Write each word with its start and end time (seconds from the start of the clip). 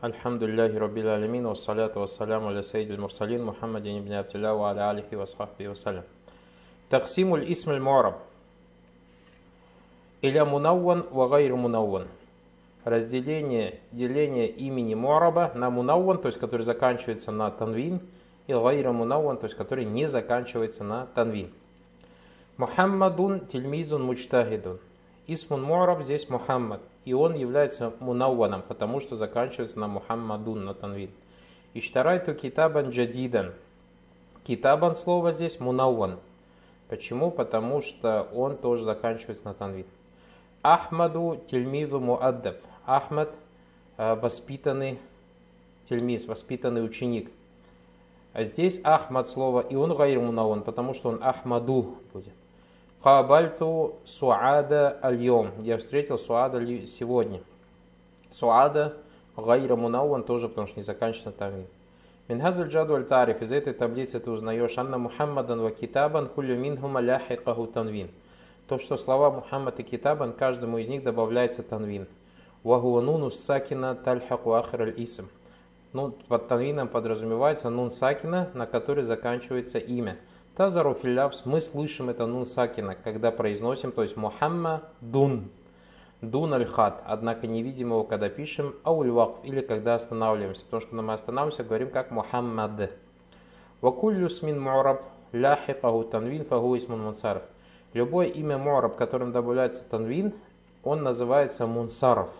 Раббил 0.00 1.08
Алямин, 1.08 1.46
вассаляту 1.46 2.00
вассаляму 2.00 2.48
аля 2.48 2.62
сайдил 2.62 3.00
мурсалин, 3.00 3.44
Мухаммадин 3.44 4.00
ибн 4.00 4.12
Абдилля, 4.12 4.52
ва 4.52 4.70
аля 4.70 4.90
алихи 4.90 5.14
ва 5.14 5.24
сахби 5.24 5.66
вассалям. 5.66 6.04
Таксимуль 6.90 7.50
исмаль 7.50 7.80
муараб. 7.80 8.18
Иля 10.20 10.44
мунавван 10.44 11.06
ва 11.10 11.28
гайру 11.28 11.56
мунавван. 11.56 12.08
Разделение, 12.84 13.80
деление 13.90 14.48
имени 14.48 14.94
муараба 14.94 15.52
на 15.54 15.70
мунавван, 15.70 16.18
то 16.18 16.28
есть 16.28 16.38
который 16.38 16.62
заканчивается 16.62 17.32
на 17.32 17.50
танвин, 17.50 18.00
и 18.46 18.52
гайру 18.52 18.92
мунавван, 18.92 19.38
то 19.38 19.44
есть 19.44 19.56
который 19.56 19.86
не 19.86 20.08
заканчивается 20.08 20.84
на 20.84 21.06
танвин. 21.06 21.50
Мухаммадун 22.58 23.40
тильмизун 23.40 24.02
мучтахидун. 24.02 24.78
اسم 25.26 25.62
معرب 25.62 26.02
здесь 26.02 26.28
Мухаммад. 26.28 26.80
И 27.06 27.14
он 27.14 27.34
является 27.34 27.92
мунавваном, 28.00 28.62
потому 28.62 28.98
что 28.98 29.14
заканчивается 29.14 29.78
на 29.78 29.86
محمدٌ, 29.86 30.64
на 30.64 30.74
танвин. 30.74 31.10
اشتريت 31.72 32.34
كتابا 32.34 32.90
جديدا. 32.90 33.54
كتابا 34.44 34.96
слово 34.96 35.30
здесь 35.30 35.60
منون. 35.60 36.18
Почему? 36.88 37.30
Потому 37.30 37.80
что 37.80 38.28
он 38.34 38.56
тоже 38.56 38.84
заканчивается 38.84 39.44
на 39.44 39.54
танвин. 39.54 39.86
أحمد 40.62 41.40
تلميذ 41.48 42.00
مؤدب. 42.00 42.56
Ахмад 42.86 43.32
э, 43.98 44.16
воспитанный 44.16 44.98
تلميذ, 45.88 46.26
воспитанный 46.26 46.84
ученик. 46.84 47.30
А 48.32 48.42
здесь 48.42 48.80
Ахмад 48.82 49.30
слово, 49.30 49.60
и 49.60 49.76
он 49.76 49.94
غير 49.94 50.18
منون, 50.18 50.62
потому 50.62 50.92
что 50.92 51.10
он 51.10 51.22
أحمدُ 51.22 51.98
будет. 52.12 52.34
Кабальту 53.02 53.96
Суада 54.04 54.98
Альйом. 55.02 55.52
Я 55.60 55.78
встретил 55.78 56.18
Суада 56.18 56.64
сегодня. 56.86 57.40
Суада 58.30 58.96
Гайра 59.36 59.76
Мунауан 59.76 60.24
тоже, 60.24 60.48
потому 60.48 60.66
что 60.66 60.78
не 60.80 60.84
заканчивается 60.84 61.38
танвин. 61.38 61.66
Минхазаль 62.28 62.68
джаду 62.68 62.94
аль 62.94 63.04
тариф. 63.04 63.42
Из 63.42 63.52
этой 63.52 63.72
таблицы 63.72 64.18
ты 64.18 64.30
узнаешь 64.30 64.76
Анна 64.78 64.98
Мухаммадан 64.98 65.60
ва 65.60 65.70
Китабан 65.70 66.26
кулю 66.26 66.56
минхума 66.56 67.00
ляхикаху 67.00 67.66
танвин. 67.66 68.10
То, 68.66 68.78
что 68.78 68.96
слова 68.96 69.30
Мухаммад 69.30 69.78
и 69.78 69.84
Китабан, 69.84 70.32
каждому 70.32 70.78
из 70.78 70.88
них 70.88 71.04
добавляется 71.04 71.62
танвин. 71.62 72.08
Вахуа 72.64 73.00
нуну 73.00 73.30
сакина 73.30 73.94
тальхаку 73.94 74.54
ахр 74.54 74.82
аль 74.82 74.94
исм. 74.96 75.26
Ну, 75.92 76.14
под 76.26 76.48
танвином 76.48 76.88
подразумевается 76.88 77.70
нун 77.70 77.92
сакина, 77.92 78.50
на 78.54 78.66
который 78.66 79.04
заканчивается 79.04 79.78
имя. 79.78 80.16
Тазару 80.56 80.94
филявс, 80.94 81.44
мы 81.44 81.60
слышим 81.60 82.08
это 82.08 82.24
нун 82.24 82.46
сакина, 82.46 82.94
когда 82.94 83.30
произносим, 83.30 83.92
то 83.92 84.02
есть 84.02 84.16
Мухаммадун, 84.16 85.50
дун 86.22 86.54
аль-хат, 86.54 87.02
однако 87.04 87.46
не 87.46 87.62
видим 87.62 87.88
его, 87.88 88.04
когда 88.04 88.30
пишем 88.30 88.74
ауль 88.82 89.12
или 89.42 89.60
когда 89.60 89.96
останавливаемся, 89.96 90.64
потому 90.64 90.80
что 90.80 90.90
когда 90.92 91.02
мы 91.02 91.12
останавливаемся, 91.12 91.62
говорим 91.62 91.90
как 91.90 92.10
Мухаммад. 92.10 92.90
Вакуллю 93.82 94.30
смин 94.30 94.58
му'раб 94.58 95.04
ляхикаху 95.32 96.04
танвин 96.04 96.46
фагу 96.46 96.74
исмун 96.78 97.02
мунсарф. 97.02 97.42
Любое 97.92 98.28
имя 98.28 98.56
му'раб, 98.56 98.96
которым 98.96 99.32
добавляется 99.32 99.84
танвин, 99.84 100.32
он 100.82 101.02
называется 101.02 101.66
мунсаров. 101.66 102.30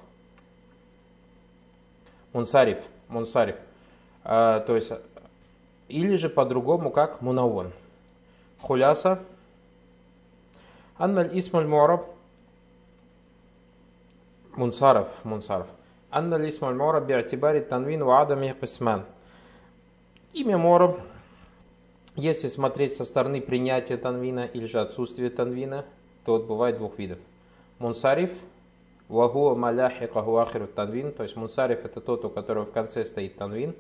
Мунсариф, 2.33 2.79
мунсариф. 3.09 3.57
А, 4.25 4.61
то 4.61 4.75
есть, 4.75 4.91
или 5.89 6.17
же 6.17 6.31
по-другому, 6.31 6.91
как 6.91 7.21
мунавон. 7.21 7.73
خلاصة 8.60 9.20
أن 11.02 11.20
الاسم 11.20 11.58
المعرب 11.58 12.06
منصرف 14.58 15.26
منصرف 15.26 15.68
أن 16.14 16.34
الاسم 16.34 16.66
المعرب 16.70 17.08
باعتبار 17.08 17.56
التنوين 17.56 18.02
وعدمه 18.02 18.56
قسمان 18.62 19.04
Имя 20.34 20.58
Мораб, 20.58 21.02
если 22.16 22.48
смотреть 22.48 22.94
со 22.94 23.04
стороны 23.04 23.42
принятия 23.42 23.98
танвина 23.98 24.46
или 24.46 24.66
же 24.66 24.80
отсутствия 24.80 25.30
танвина, 25.30 25.84
то 26.24 26.32
вот 26.32 26.46
бывает 26.46 26.78
двух 26.78 26.98
видов. 26.98 27.18
Мунсариф, 27.80 28.32
вагуа 29.10 29.56
маляхикаху 29.56 30.38
ахиру 30.38 30.68
танвин, 30.68 31.12
то 31.12 31.24
есть 31.24 31.36
мунсариф 31.36 31.84
это 31.84 32.00
тот, 32.00 32.24
у 32.24 32.30
которого 32.30 32.66
в 32.66 32.72
конце 32.72 33.04
стоит 33.04 33.36
танвин, 33.36 33.76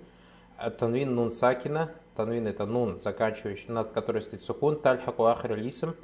а 0.58 0.72
танвин 0.72 1.16
нун 1.16 1.31
сакина, 1.31 1.90
Танвин 2.16 2.47
это 2.47 2.65
нун, 2.65 2.99
заканчивающий, 2.99 3.71
над 3.71 3.91
которой 3.91 4.22
стоит 4.22 4.43
сукун, 4.43 4.81
тальхаку 4.81 5.25
ахр 5.25 5.54
лисам, 5.54 5.94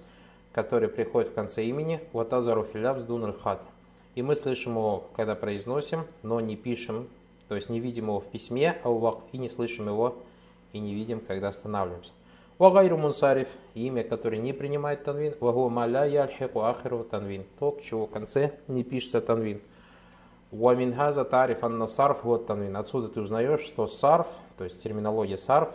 который 0.52 0.88
приходит 0.88 1.30
в 1.30 1.34
конце 1.34 1.64
имени, 1.64 2.00
ватазару 2.12 2.64
филябс 2.64 3.02
дун 3.02 3.32
хат. 3.32 3.62
И 4.14 4.20
мы 4.20 4.36
слышим 4.36 4.72
его, 4.72 5.04
когда 5.16 5.34
произносим, 5.34 6.04
но 6.22 6.40
не 6.40 6.56
пишем, 6.56 7.08
то 7.48 7.54
есть 7.54 7.70
не 7.70 7.80
видим 7.80 8.08
его 8.08 8.20
в 8.20 8.26
письме, 8.26 8.76
а 8.84 8.90
у 8.90 9.22
и 9.32 9.38
не 9.38 9.48
слышим 9.48 9.88
его 9.88 10.16
и 10.72 10.80
не 10.80 10.94
видим, 10.94 11.20
когда 11.20 11.48
останавливаемся. 11.48 12.12
Вагайру 12.58 12.98
мунсариф, 12.98 13.48
имя, 13.74 14.04
которое 14.04 14.38
не 14.38 14.52
принимает 14.52 15.04
танвин, 15.04 15.34
вагу 15.40 15.68
маля 15.68 16.04
яльхику 16.04 16.60
ахиру 16.60 17.04
танвин, 17.04 17.44
то, 17.58 17.72
к 17.72 17.80
чего 17.80 18.06
в 18.06 18.10
конце 18.10 18.52
не 18.68 18.84
пишется 18.84 19.20
танвин. 19.20 19.60
Уаминхаза 20.50 21.24
тариф 21.24 21.64
анна 21.64 21.86
сарф 21.86 22.24
вот 22.24 22.46
танвин. 22.46 22.76
Отсюда 22.76 23.08
ты 23.08 23.20
узнаешь, 23.20 23.60
что 23.60 23.86
сарф, 23.86 24.28
то 24.58 24.64
есть 24.64 24.82
терминология 24.82 25.38
сарф, 25.38 25.70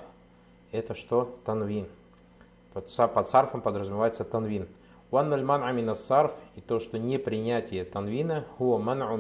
это 0.78 0.94
что? 0.94 1.36
Танвин. 1.46 1.88
Под, 2.74 2.92
под 3.14 3.30
сарфом 3.30 3.62
подразумевается 3.62 4.24
танвин. 4.24 4.68
Ман 5.12 5.64
амина 5.64 5.96
сарф, 5.96 6.34
и 6.56 6.62
то, 6.62 6.80
что 6.80 7.00
не 7.00 7.18
принятие 7.18 7.86
танвина, 7.86 8.46
хуа 8.58 8.78
ману 8.78 9.18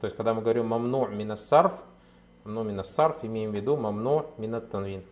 то 0.00 0.04
есть, 0.04 0.14
когда 0.14 0.34
мы 0.34 0.42
говорим 0.42 0.66
мамну 0.66 1.06
мина 1.08 1.36
сарф, 1.36 1.72
мамну 2.44 2.64
мина 2.64 2.82
сарф, 2.82 3.24
имеем 3.24 3.50
в 3.50 3.54
виду 3.54 3.76
мамну 3.76 4.26
мина 4.36 4.60
танвин. 4.60 5.02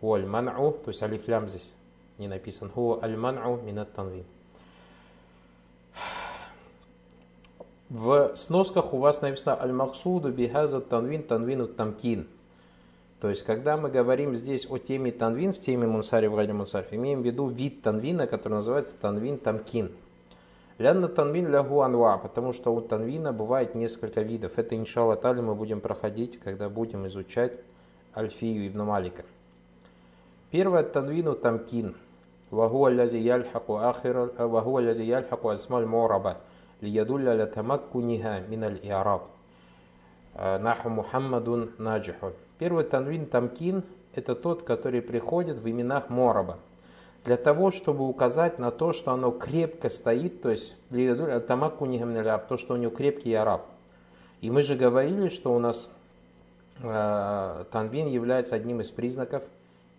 Хуа 0.00 0.18
ману, 0.18 0.72
то 0.72 0.88
есть 0.88 1.02
алиф 1.02 1.28
лям 1.28 1.48
здесь 1.48 1.72
не 2.18 2.26
написан, 2.26 2.68
хуа 2.68 2.98
аль 3.00 3.16
ману 3.16 3.60
мина 3.62 3.84
танвин. 3.84 4.24
В 7.92 8.34
сносках 8.36 8.94
у 8.94 8.96
вас 8.96 9.20
написано 9.20 9.60
аль-максуду 9.60 10.32
бихаза 10.32 10.80
танвин 10.80 11.22
танвину 11.22 11.68
тамкин. 11.68 12.26
То 13.22 13.28
есть, 13.28 13.44
когда 13.44 13.76
мы 13.76 13.88
говорим 13.88 14.34
здесь 14.34 14.66
о 14.68 14.78
теме 14.78 15.12
танвин, 15.12 15.52
в 15.52 15.58
теме 15.60 15.86
мунсари 15.86 16.26
в 16.26 16.36
ради 16.36 16.50
мунсарф, 16.50 16.92
имеем 16.92 17.22
в 17.22 17.24
виду 17.24 17.46
вид 17.46 17.80
танвина, 17.80 18.26
который 18.26 18.54
называется 18.54 18.98
танвин 18.98 19.38
тамкин. 19.38 19.92
Лянна 20.78 21.06
танвин 21.06 21.48
лягу 21.48 21.82
анва, 21.82 22.18
потому 22.18 22.52
что 22.52 22.74
у 22.74 22.80
танвина 22.80 23.32
бывает 23.32 23.76
несколько 23.76 24.22
видов. 24.22 24.58
Это, 24.58 24.76
иншалла 24.76 25.14
тали, 25.14 25.40
мы 25.40 25.54
будем 25.54 25.80
проходить, 25.80 26.40
когда 26.40 26.68
будем 26.68 27.06
изучать 27.06 27.52
Альфию 28.12 28.66
ибн 28.66 28.82
Малика. 28.82 29.22
Первое 30.50 30.82
танвину 30.82 31.36
тамкин. 31.36 31.94
Ваху 32.50 32.86
аллази 32.86 33.18
яльхаку 33.18 33.76
аллази 33.76 35.02
яльхаку 35.02 35.50
асмаль 35.50 35.86
мураба, 35.86 36.38
лиядулля 36.80 37.34
ля 37.34 37.46
тамаккуниха 37.46 38.40
миналь 38.48 38.80
иараб. 38.82 39.28
Наху 40.34 40.88
Мухаммадун 40.88 41.72
наджихун. 41.78 42.32
Первый 42.58 42.84
танвин 42.84 43.26
тамкин– 43.26 43.84
это 44.14 44.34
тот, 44.34 44.62
который 44.62 45.02
приходит 45.02 45.58
в 45.58 45.68
именах 45.68 46.10
Мораба. 46.10 46.58
Для 47.24 47.36
того, 47.36 47.70
чтобы 47.70 48.08
указать 48.08 48.58
на 48.58 48.70
то, 48.70 48.92
что 48.92 49.12
оно 49.12 49.30
крепко 49.30 49.88
стоит, 49.88 50.42
то 50.42 50.50
есть 50.50 50.74
тамаку 51.46 51.86
то, 51.86 52.56
что 52.56 52.74
у 52.74 52.76
него 52.76 52.90
крепкий 52.90 53.34
араб. 53.34 53.66
И 54.40 54.50
мы 54.50 54.62
же 54.62 54.74
говорили, 54.74 55.28
что 55.28 55.54
у 55.54 55.60
нас 55.60 55.88
э, 56.82 57.64
танвин 57.70 58.08
является 58.08 58.56
одним 58.56 58.80
из 58.80 58.90
признаков 58.90 59.44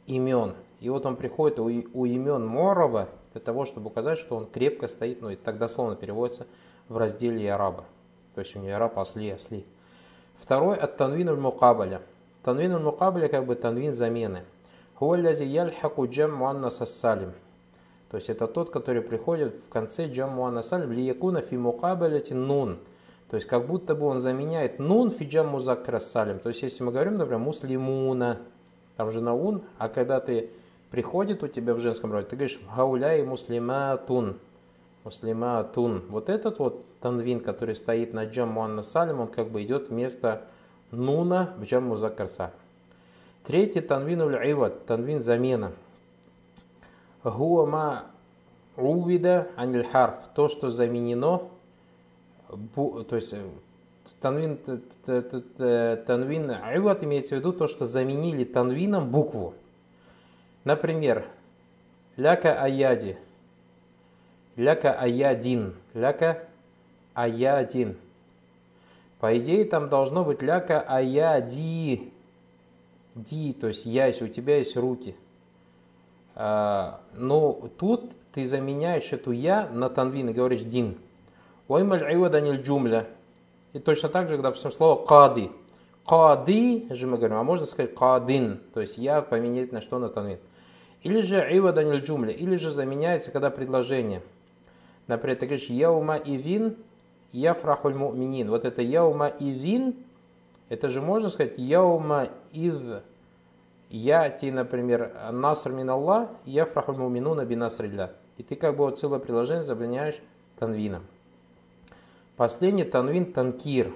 имен. 0.06 0.54
И 0.82 0.90
вот 0.90 1.06
он 1.06 1.16
приходит 1.16 1.60
у, 1.60 1.66
у 1.66 2.06
имен 2.06 2.46
Мораба 2.46 3.08
для 3.32 3.40
того, 3.40 3.66
чтобы 3.66 3.88
указать, 3.88 4.20
что 4.20 4.36
он 4.36 4.46
крепко 4.46 4.90
стоит, 4.90 5.22
ну 5.22 5.30
и 5.30 5.38
так 5.38 5.58
дословно 5.58 5.96
переводится 5.96 6.46
в 6.90 6.98
разделе 6.98 7.54
араба. 7.54 7.86
То 8.36 8.42
есть 8.42 8.54
у 8.58 8.60
него 8.60 8.76
араб 8.76 8.98
осли, 8.98 9.30
осли. 9.30 9.66
Второй 10.44 10.76
от 10.76 10.98
танвин 10.98 11.30
аль-мукабаля– 11.30 12.02
Танвин 12.44 12.84
мукабля 12.84 13.30
как 13.30 13.46
бы 13.46 13.56
танвин 13.56 13.94
замены. 13.94 14.44
Хуаллязи 14.96 15.44
яльхаку 15.44 16.06
джам 16.06 16.34
муаннас 16.34 16.78
салим. 16.78 17.32
То 18.12 18.18
есть 18.18 18.30
это 18.30 18.48
тот, 18.48 18.70
который 18.70 19.02
приходит 19.02 19.56
в 19.66 19.70
конце 19.70 20.08
джам 20.08 20.32
муаннас 20.32 20.68
салим 20.68 20.92
лиякуна 20.92 21.40
фи 21.40 21.56
мукабаляти 21.56 22.34
нун. 22.34 22.80
То 23.30 23.38
есть 23.38 23.48
как 23.48 23.66
будто 23.66 23.96
бы 23.96 24.06
он 24.08 24.20
заменяет 24.20 24.78
нун 24.78 25.10
фи 25.10 25.24
джам 25.24 25.48
музакра 25.48 26.00
салим. 26.00 26.40
То 26.40 26.50
есть 26.50 26.62
если 26.62 26.84
мы 26.84 26.92
говорим, 26.92 27.16
например, 27.16 27.40
муслимуна, 27.40 28.40
там 28.98 29.10
же 29.10 29.22
наун, 29.22 29.62
а 29.78 29.88
когда 29.88 30.20
ты 30.20 30.50
приходит 30.92 31.42
у 31.44 31.48
тебя 31.48 31.74
в 31.74 31.80
женском 31.80 32.12
роде, 32.12 32.28
ты 32.28 32.36
говоришь 32.36 32.60
гауляй 32.76 33.24
муслиматун. 33.24 34.38
Муслиматун. 35.06 36.04
Вот 36.10 36.28
этот 36.28 36.60
вот 36.60 36.84
танвин, 37.04 37.42
который 37.42 37.76
стоит 37.76 38.14
на 38.14 38.24
джам 38.24 38.54
муаннас 38.54 38.90
салим, 38.90 39.20
он 39.20 39.28
как 39.28 39.50
бы 39.50 39.62
идет 39.62 39.90
вместо 39.90 40.44
нуна 40.92 41.54
в 41.58 41.66
джам 41.66 41.84
музаккарса. 41.84 42.52
Третий 43.46 43.82
танвин 43.82 44.22
ивад, 44.22 44.86
танвин 44.86 45.22
замена. 45.22 45.74
Гуама 47.26 48.06
увида 48.78 49.50
аниль 49.58 49.84
харф, 49.84 50.16
то, 50.34 50.48
что 50.48 50.70
заменено, 50.70 51.42
то 52.74 53.06
есть 53.12 53.36
танвин, 54.22 54.58
танвин 55.06 56.52
айват 56.52 57.04
имеется 57.04 57.36
в 57.36 57.40
виду 57.40 57.52
то, 57.52 57.68
что 57.68 57.86
заменили 57.86 58.46
танвином 58.46 59.12
букву. 59.12 59.56
Например, 60.64 61.26
ляка 62.16 62.54
аяди, 62.62 63.18
ляка 64.56 64.94
аядин, 64.94 65.76
ляка 65.94 66.48
аядин. 67.14 67.98
По 69.20 69.38
идее, 69.38 69.66
там 69.66 69.90
должно 69.90 70.24
быть 70.24 70.42
ляка 70.42 70.82
аяди, 70.82 72.12
ди, 73.16 73.54
то 73.54 73.68
есть 73.68 73.86
я, 73.86 74.08
если 74.08 74.26
у 74.26 74.28
тебя 74.28 74.58
есть 74.58 74.76
руки. 74.76 75.16
А, 76.36 77.00
но 77.16 77.70
тут 77.80 78.12
ты 78.34 78.44
заменяешь 78.44 79.14
эту 79.14 79.32
я 79.32 79.70
на 79.70 79.90
танвин 79.90 80.30
и 80.30 80.34
говоришь 80.34 80.64
дин. 80.64 80.98
Уаймаль 81.68 82.04
айваданиль 82.04 82.62
джумля. 82.62 83.08
И 83.72 83.80
точно 83.80 84.10
так 84.10 84.28
же, 84.28 84.36
когда, 84.36 84.50
допустим, 84.50 84.72
слово 84.72 85.06
кады. 85.06 85.52
Кады, 86.06 86.86
же 86.90 87.08
мы 87.08 87.18
говорим, 87.18 87.38
а 87.38 87.44
можно 87.44 87.66
сказать 87.66 87.96
кадин, 87.96 88.60
то 88.74 88.82
есть 88.82 88.98
я 88.98 89.22
поменять 89.22 89.72
на 89.72 89.80
что 89.80 90.00
на 90.00 90.10
танвин. 90.10 90.40
Или 91.02 91.22
же 91.22 91.40
айваданиль 91.40 92.02
джумля, 92.02 92.32
или 92.32 92.56
же 92.56 92.72
заменяется, 92.72 93.32
когда 93.32 93.50
предложение. 93.50 94.22
Например, 95.08 95.38
ты 95.38 95.46
говоришь 95.46 95.68
яума 95.68 96.18
и 96.18 96.36
вин, 96.36 96.76
яфрахуль 97.34 97.96
муминин. 97.96 98.50
Вот 98.50 98.64
это 98.64 98.82
яума 98.82 99.28
и 99.28 99.50
вин, 99.50 99.96
это 100.70 100.88
же 100.88 101.02
можно 101.02 101.28
сказать 101.30 101.58
яума 101.58 102.30
ив 102.54 103.04
яти, 103.90 104.50
например, 104.50 105.12
наср 105.32 105.72
мин 105.72 105.90
Аллах, 105.90 106.30
яфрахуль 106.46 106.96
муминуна 106.96 107.46
бинасрилля. 107.46 108.14
И 108.38 108.44
ты 108.44 108.56
как 108.56 108.78
бы 108.78 108.86
вот 108.86 109.00
целое 109.00 109.20
приложение 109.20 109.64
заменяешь 109.64 110.20
танвином. 110.58 111.04
Последний 112.36 112.84
танвин 112.84 113.32
танкир. 113.32 113.94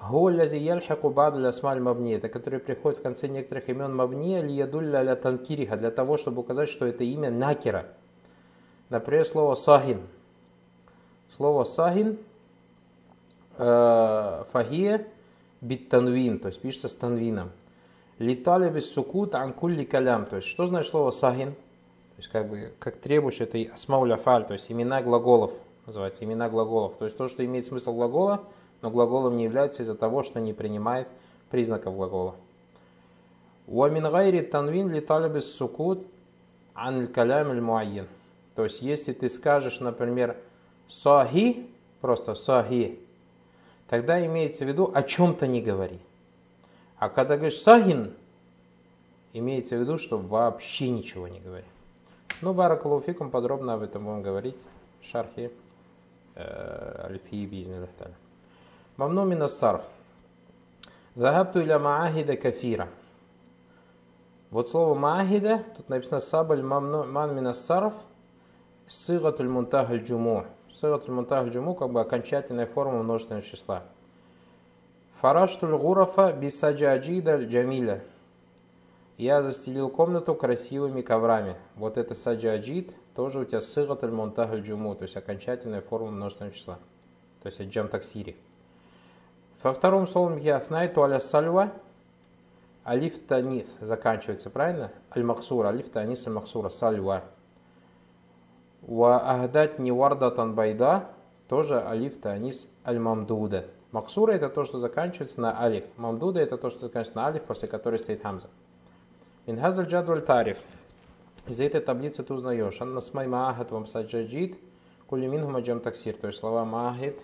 Голлязи 0.00 0.56
яльхаку 0.56 1.10
баду 1.10 1.46
асмаль 1.46 1.80
мабни. 1.80 2.14
Это 2.14 2.28
который 2.28 2.58
приходит 2.58 2.98
в 2.98 3.02
конце 3.02 3.28
некоторых 3.28 3.68
имен 3.68 3.94
мабни 3.94 4.38
или 4.40 4.52
ядулля 4.52 5.00
аля 5.00 5.14
танкириха. 5.14 5.76
Для 5.76 5.90
того, 5.90 6.16
чтобы 6.16 6.40
указать, 6.40 6.70
что 6.70 6.86
это 6.86 7.04
имя 7.04 7.30
накира. 7.30 7.86
Например, 8.88 9.24
слово 9.26 9.54
сахин. 9.54 10.00
Слово 11.36 11.64
сахин 11.64 12.18
э, 13.56 14.44
фахия 14.52 15.06
биттанвин, 15.60 16.38
то 16.38 16.48
есть 16.48 16.60
пишется 16.60 16.88
с 16.88 16.94
танвином. 16.94 17.50
Литали 18.18 18.70
без 18.70 18.92
сукут 18.92 19.34
анкулли 19.34 19.84
калям. 19.84 20.26
То 20.26 20.36
есть 20.36 20.48
что 20.48 20.66
значит 20.66 20.90
слово 20.90 21.10
сахин? 21.10 21.52
То 21.52 22.18
есть 22.18 22.28
как 22.28 22.48
бы 22.48 22.72
как 22.78 22.96
требуешь 22.96 23.40
это 23.40 23.58
асмауля 23.72 24.16
фаль, 24.16 24.46
то 24.46 24.52
есть 24.52 24.70
имена 24.70 25.02
глаголов 25.02 25.52
называется 25.86 26.24
имена 26.24 26.48
глаголов. 26.48 26.96
То 26.96 27.06
есть 27.06 27.16
то, 27.16 27.28
что 27.28 27.44
имеет 27.44 27.66
смысл 27.66 27.94
глагола, 27.94 28.42
но 28.80 28.90
глаголом 28.90 29.36
не 29.36 29.44
является 29.44 29.82
из-за 29.82 29.94
того, 29.94 30.22
что 30.22 30.40
не 30.40 30.52
принимает 30.52 31.08
признаков 31.50 31.96
глагола. 31.96 32.34
Уамин 33.66 34.04
гайри 34.10 34.42
танвин 34.42 34.90
литали 34.90 35.32
без 35.32 35.52
сукут 35.54 36.06
ан 36.74 37.08
калям. 37.08 38.06
То 38.54 38.64
есть 38.64 38.82
если 38.82 39.12
ты 39.12 39.28
скажешь, 39.28 39.80
например, 39.80 40.36
сахи, 40.92 41.66
просто 42.00 42.34
сахи, 42.34 42.98
тогда 43.88 44.24
имеется 44.26 44.64
в 44.64 44.68
виду 44.68 44.90
о 44.94 45.02
чем-то 45.02 45.46
не 45.46 45.62
говори. 45.62 45.98
А 46.98 47.08
когда 47.08 47.36
говоришь 47.36 47.60
сахин, 47.60 48.12
имеется 49.32 49.76
в 49.76 49.80
виду, 49.80 49.98
что 49.98 50.18
вообще 50.18 50.90
ничего 50.90 51.26
не 51.28 51.40
говори. 51.40 51.64
Ну, 52.42 52.52
Баракалуфикум 52.52 53.30
подробно 53.30 53.74
об 53.74 53.82
этом 53.82 54.04
будем 54.04 54.22
говорить 54.22 54.58
в 55.00 55.06
шархе 55.06 55.50
Альфии 56.36 57.46
Бизнилlah 57.46 57.88
Таля. 57.98 58.14
Мамну 58.96 59.24
мина 59.24 59.48
сарф. 59.48 59.82
Захабту 61.14 61.60
иля 61.60 61.78
маахида 61.78 62.36
кафира. 62.36 62.88
Вот 64.50 64.70
слово 64.70 64.94
маахида, 64.94 65.62
тут 65.76 65.88
написано 65.88 66.20
сабаль 66.20 66.62
ман 66.62 67.34
мина 67.34 67.52
сарф, 67.54 67.94
сыгатуль 68.86 69.48
мунтахаль 69.48 70.02
джуму. 70.02 70.44
Сыгатуль 70.72 71.14
мунтахаль 71.14 71.50
джуму 71.50 71.74
как 71.74 71.90
бы 71.90 72.00
окончательная 72.00 72.66
форма 72.66 73.02
множественного 73.02 73.44
числа. 73.44 73.84
Фараштуль 75.20 75.76
гурафа 75.76 76.32
бисаджаджида 76.32 77.44
джамиля. 77.44 78.02
Я 79.18 79.42
застелил 79.42 79.88
комнату 79.88 80.34
красивыми 80.34 81.02
коврами. 81.02 81.56
Вот 81.76 81.96
это 81.96 82.14
саджаджид, 82.14 82.92
тоже 83.14 83.40
у 83.40 83.44
тебя 83.44 83.60
сыгат 83.60 84.02
аль 84.02 84.60
джуму, 84.60 84.94
то 84.94 85.04
есть 85.04 85.16
окончательная 85.16 85.80
форма 85.80 86.10
множественного 86.10 86.54
числа. 86.54 86.78
То 87.42 87.48
есть 87.48 87.60
джам 87.62 87.88
таксири. 87.88 88.36
Во 89.62 89.72
втором 89.72 90.08
словом 90.08 90.38
я 90.38 90.56
афнайту 90.56 91.02
аля 91.02 91.20
сальва 91.20 91.72
алиф 92.84 93.18
таниф 93.26 93.66
заканчивается, 93.80 94.50
правильно? 94.50 94.90
Аль-Максура, 95.14 95.68
алиф 95.68 95.88
танис 95.90 96.26
аль-Максура, 96.26 96.68
сальва. 96.68 97.22
Ва 98.82 99.18
ахдат 99.18 99.78
невардатан 99.78 100.54
байда, 100.54 101.08
тоже 101.48 101.80
алиф 101.80 102.20
танис 102.20 102.68
аль-Мамдуда. 102.84 103.66
Максура 103.92 104.32
это 104.32 104.48
то, 104.48 104.64
что 104.64 104.78
заканчивается 104.78 105.40
на 105.40 105.60
алиф. 105.60 105.84
Мамдуда 105.96 106.40
это 106.40 106.56
то, 106.56 106.70
что 106.70 106.80
заканчивается 106.80 107.16
на 107.16 107.26
алиф, 107.26 107.42
после 107.42 107.68
которой 107.68 107.98
стоит 107.98 108.22
хамза. 108.22 108.48
Минхазаль 109.46 109.86
джадваль 109.86 110.22
тариф. 110.22 110.58
Из 111.46 111.60
этой 111.60 111.80
таблицы 111.80 112.22
ты 112.22 112.32
узнаешь. 112.32 112.80
Анна 112.80 113.00
смай 113.00 113.26
маахат 113.26 113.70
вам 113.70 113.86
саджаджид, 113.86 114.56
кулимингума 115.06 115.60
джам 115.60 115.80
таксир. 115.80 116.14
То 116.14 116.28
есть 116.28 116.38
слова 116.38 116.64
маахит 116.64 117.20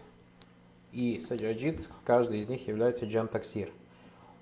и 0.92 1.20
саджаджид, 1.20 1.88
каждый 2.04 2.40
из 2.40 2.48
них 2.48 2.68
является 2.68 3.06
джам 3.06 3.28
таксир. 3.28 3.70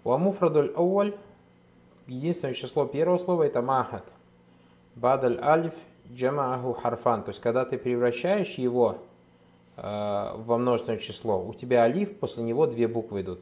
У 0.02 0.10
амуфрадуль 0.10 0.72
ауаль, 0.74 1.14
единственное 2.06 2.54
число 2.54 2.86
первого 2.86 3.18
слова 3.18 3.44
это 3.44 3.62
махат. 3.62 4.04
Бадаль 4.94 5.38
алиф 5.40 5.74
джамааху 6.12 6.72
харфан. 6.72 7.22
То 7.22 7.30
есть 7.30 7.40
когда 7.40 7.64
ты 7.64 7.78
превращаешь 7.78 8.54
его 8.54 8.98
э, 9.76 10.32
во 10.36 10.58
множественное 10.58 10.98
число, 10.98 11.44
у 11.44 11.54
тебя 11.54 11.82
алиф, 11.82 12.18
после 12.18 12.42
него 12.42 12.66
две 12.66 12.88
буквы 12.88 13.22
идут. 13.22 13.40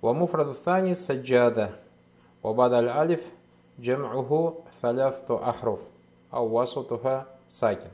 У 0.00 0.08
амуфраду 0.08 0.54
тани 0.54 0.94
саджада. 0.94 1.76
У 2.42 2.52
бадаль 2.54 2.88
алиф 2.88 3.20
джам'уху 3.80 4.64
фаляфту 4.80 5.36
ахруф, 5.44 5.80
а 6.30 6.42
васутуха 6.42 7.28
сакин. 7.48 7.90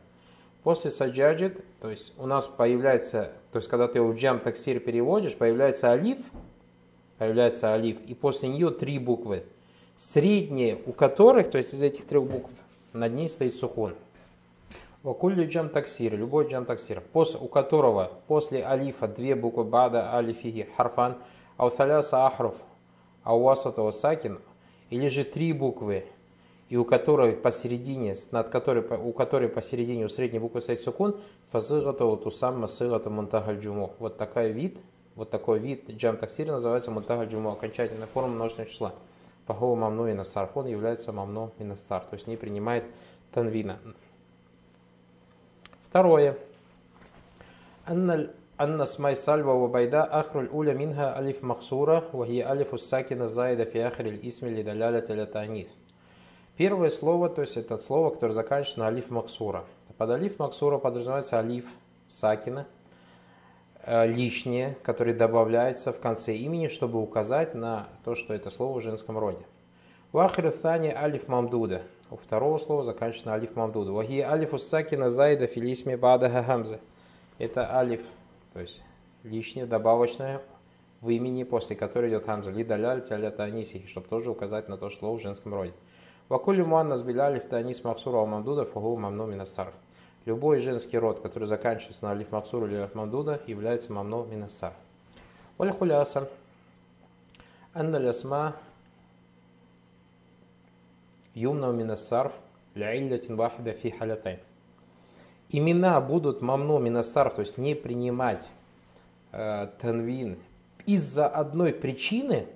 После 0.63 0.91
саджаджит, 0.91 1.65
то 1.81 1.91
есть 1.91 2.13
у 2.19 2.27
нас 2.27 2.47
появляется, 2.47 3.33
то 3.53 3.59
есть 3.59 3.69
когда 3.69 3.89
ты 3.89 3.99
его 3.99 4.09
в 4.09 4.17
джам 4.17 4.41
таксир 4.41 4.81
переводишь, 4.81 5.37
появляется 5.37 5.91
алиф, 5.91 6.19
появляется 7.17 7.73
алиф, 7.73 8.01
и 8.07 8.15
после 8.15 8.49
нее 8.49 8.71
три 8.71 8.99
буквы, 8.99 9.45
средние 9.97 10.79
у 10.87 10.93
которых, 10.93 11.51
то 11.51 11.59
есть 11.59 11.75
из 11.75 11.83
этих 11.83 12.07
трех 12.07 12.25
букв, 12.25 12.51
над 12.99 13.15
ней 13.15 13.29
стоит 13.29 13.55
сухун. 13.55 13.95
Вакулли 15.03 15.47
джам 15.47 15.69
таксир, 15.69 16.17
любой 16.17 16.49
джам 16.49 16.65
таксир, 16.65 17.03
у 17.15 17.49
которого 17.49 18.11
после 18.27 18.65
алифа 18.65 19.07
две 19.07 19.35
буквы 19.35 19.65
бада, 19.65 20.15
алифиги, 20.15 20.69
харфан, 20.77 21.17
ауталяса 21.57 22.27
ахруф, 22.27 22.57
ауасатова 23.23 23.93
сакин, 23.93 24.41
или 24.91 25.09
же 25.09 25.25
три 25.25 25.53
буквы, 25.53 26.05
и 26.69 26.77
у 26.77 26.85
которой 26.85 27.33
посередине, 27.33 28.15
над 28.33 28.49
которой, 28.49 28.83
у 28.83 29.13
которой 29.13 29.49
посередине 29.49 30.05
у 30.05 30.09
средней 30.09 30.41
буквы 30.41 30.61
стоит 30.61 30.81
сукун, 30.81 31.17
фазыгата 31.53 32.05
вот 32.05 32.27
усамма 32.27 32.67
сыгата 32.67 33.09
мунтагаль. 33.09 33.59
Вот 33.99 34.19
такой 34.19 34.51
вид, 34.51 34.79
вот 35.15 35.31
такой 35.31 35.61
вид 35.61 35.89
джам 35.91 36.17
таксири 36.17 36.51
называется 36.51 36.91
мунтагаль 36.91 37.35
окончательная 37.35 38.09
форма 38.09 38.35
множественного 38.35 38.71
числа. 38.71 38.95
Пахова 39.48 39.76
мамну 39.76 40.08
и 40.08 40.14
насарф, 40.14 40.56
он 40.56 40.68
является 40.68 41.12
мамну 41.12 41.52
и 41.60 41.64
насар, 41.64 42.02
то 42.02 42.16
есть 42.16 42.28
не 42.28 42.38
принимает 42.38 42.86
танвина. 43.32 43.80
Второе. 45.84 46.38
أن 47.88 48.82
اسماء 48.82 49.14
سلوى 49.14 49.54
وبيداء 49.54 50.20
آخر 50.20 50.40
الأولى 50.40 50.74
منها 50.74 51.20
ألف 51.20 51.44
مقصورة 51.44 52.10
وهي 52.14 52.52
ألف 52.52 52.74
الساكنة 52.74 53.26
زائدة 53.26 53.66
في 53.66 53.88
آخر 53.88 54.06
الاسم 54.06 54.48
لدلالة 54.48 55.24
التأنيث. 55.24 55.68
Первое 56.56 56.90
слово, 56.90 57.30
то 57.30 57.42
есть 57.42 57.58
это 57.58 57.80
слово, 57.80 58.12
которое 58.12 58.34
заканчивается 58.34 58.80
на 58.80 58.88
алиф 58.88 59.10
максура. 59.10 59.66
Под 59.98 60.10
алиф 60.12 60.38
максура 60.38 60.78
подразумевается 60.78 61.40
алиф 61.40 61.66
сакина, 62.08 62.60
э, 62.60 62.77
лишнее, 64.07 64.77
которое 64.83 65.15
добавляется 65.15 65.93
в 65.93 66.01
конце 66.01 66.35
имени, 66.35 66.69
чтобы 66.69 67.01
указать 67.01 67.55
на 67.55 67.89
то, 68.05 68.15
что 68.15 68.35
это 68.35 68.51
слово 68.51 68.81
в 68.81 68.83
женском 68.83 69.19
роде. 69.19 69.45
Вахир 70.13 70.47
thani 70.47 70.95
алиф 70.95 71.29
мамдуда. 71.29 71.83
У 72.11 72.17
второго 72.17 72.59
слова 72.59 72.85
заканчивается 72.85 73.33
алиф 73.33 73.57
мамдуда. 73.57 73.93
Вахи 73.93 74.21
алиф 74.21 74.59
сакина 74.61 75.11
зайда 75.11 75.47
филисме 75.47 75.97
бада 75.97 76.29
хамза. 76.29 76.81
Это 77.39 77.77
алиф 77.77 78.03
то 78.53 78.61
есть 78.63 78.83
лишнее, 79.23 79.67
добавочное 79.67 80.41
в 81.01 81.11
имени, 81.11 81.45
после 81.45 81.77
которой 81.77 82.11
идет 82.11 82.25
хамза. 82.25 82.51
Ли 82.51 82.65
даляль 82.65 83.05
тяля 83.05 83.31
таниси, 83.31 83.87
чтобы 83.87 84.09
тоже 84.09 84.31
указать 84.31 84.69
на 84.69 84.77
то, 84.77 84.91
что 84.91 85.01
слово 85.01 85.19
в 85.19 85.23
женском 85.23 85.55
роде. 85.55 85.73
Вакули 86.29 86.63
муаннас 86.63 87.03
биляли 87.03 87.39
в 87.39 87.45
танис 87.47 87.85
махсура 87.85 88.25
мамдуда 88.25 88.65
фагу 88.65 88.97
мамну 88.97 89.27
минасар. 89.27 89.73
Любой 90.29 90.59
женский 90.59 90.99
род, 90.99 91.21
который 91.21 91.49
заканчивается 91.49 92.05
на 92.05 92.11
алиф 92.11 92.31
максур 92.33 92.67
или 92.67 92.77
рахмадуда, 92.77 93.41
является 93.47 93.95
мамно 93.95 94.27
минаса. 94.27 94.75
Валь 95.57 95.71
хуляса. 95.71 96.29
Анна 97.73 97.97
лясма 97.97 98.55
юмна 101.33 101.73
минасарф 101.73 102.35
ляиллятин 102.75 103.37
вахида 103.37 103.73
фи 103.73 103.89
халятай. 103.89 104.41
Имена 105.49 105.99
будут 105.99 106.43
мамно 106.43 106.79
минасарф, 106.79 107.37
то 107.37 107.41
есть 107.41 107.57
не 107.57 107.75
принимать 107.75 108.51
э, 109.33 109.69
танвин 109.81 110.39
из-за 110.85 111.27
одной 111.27 111.73
причины, 111.73 112.47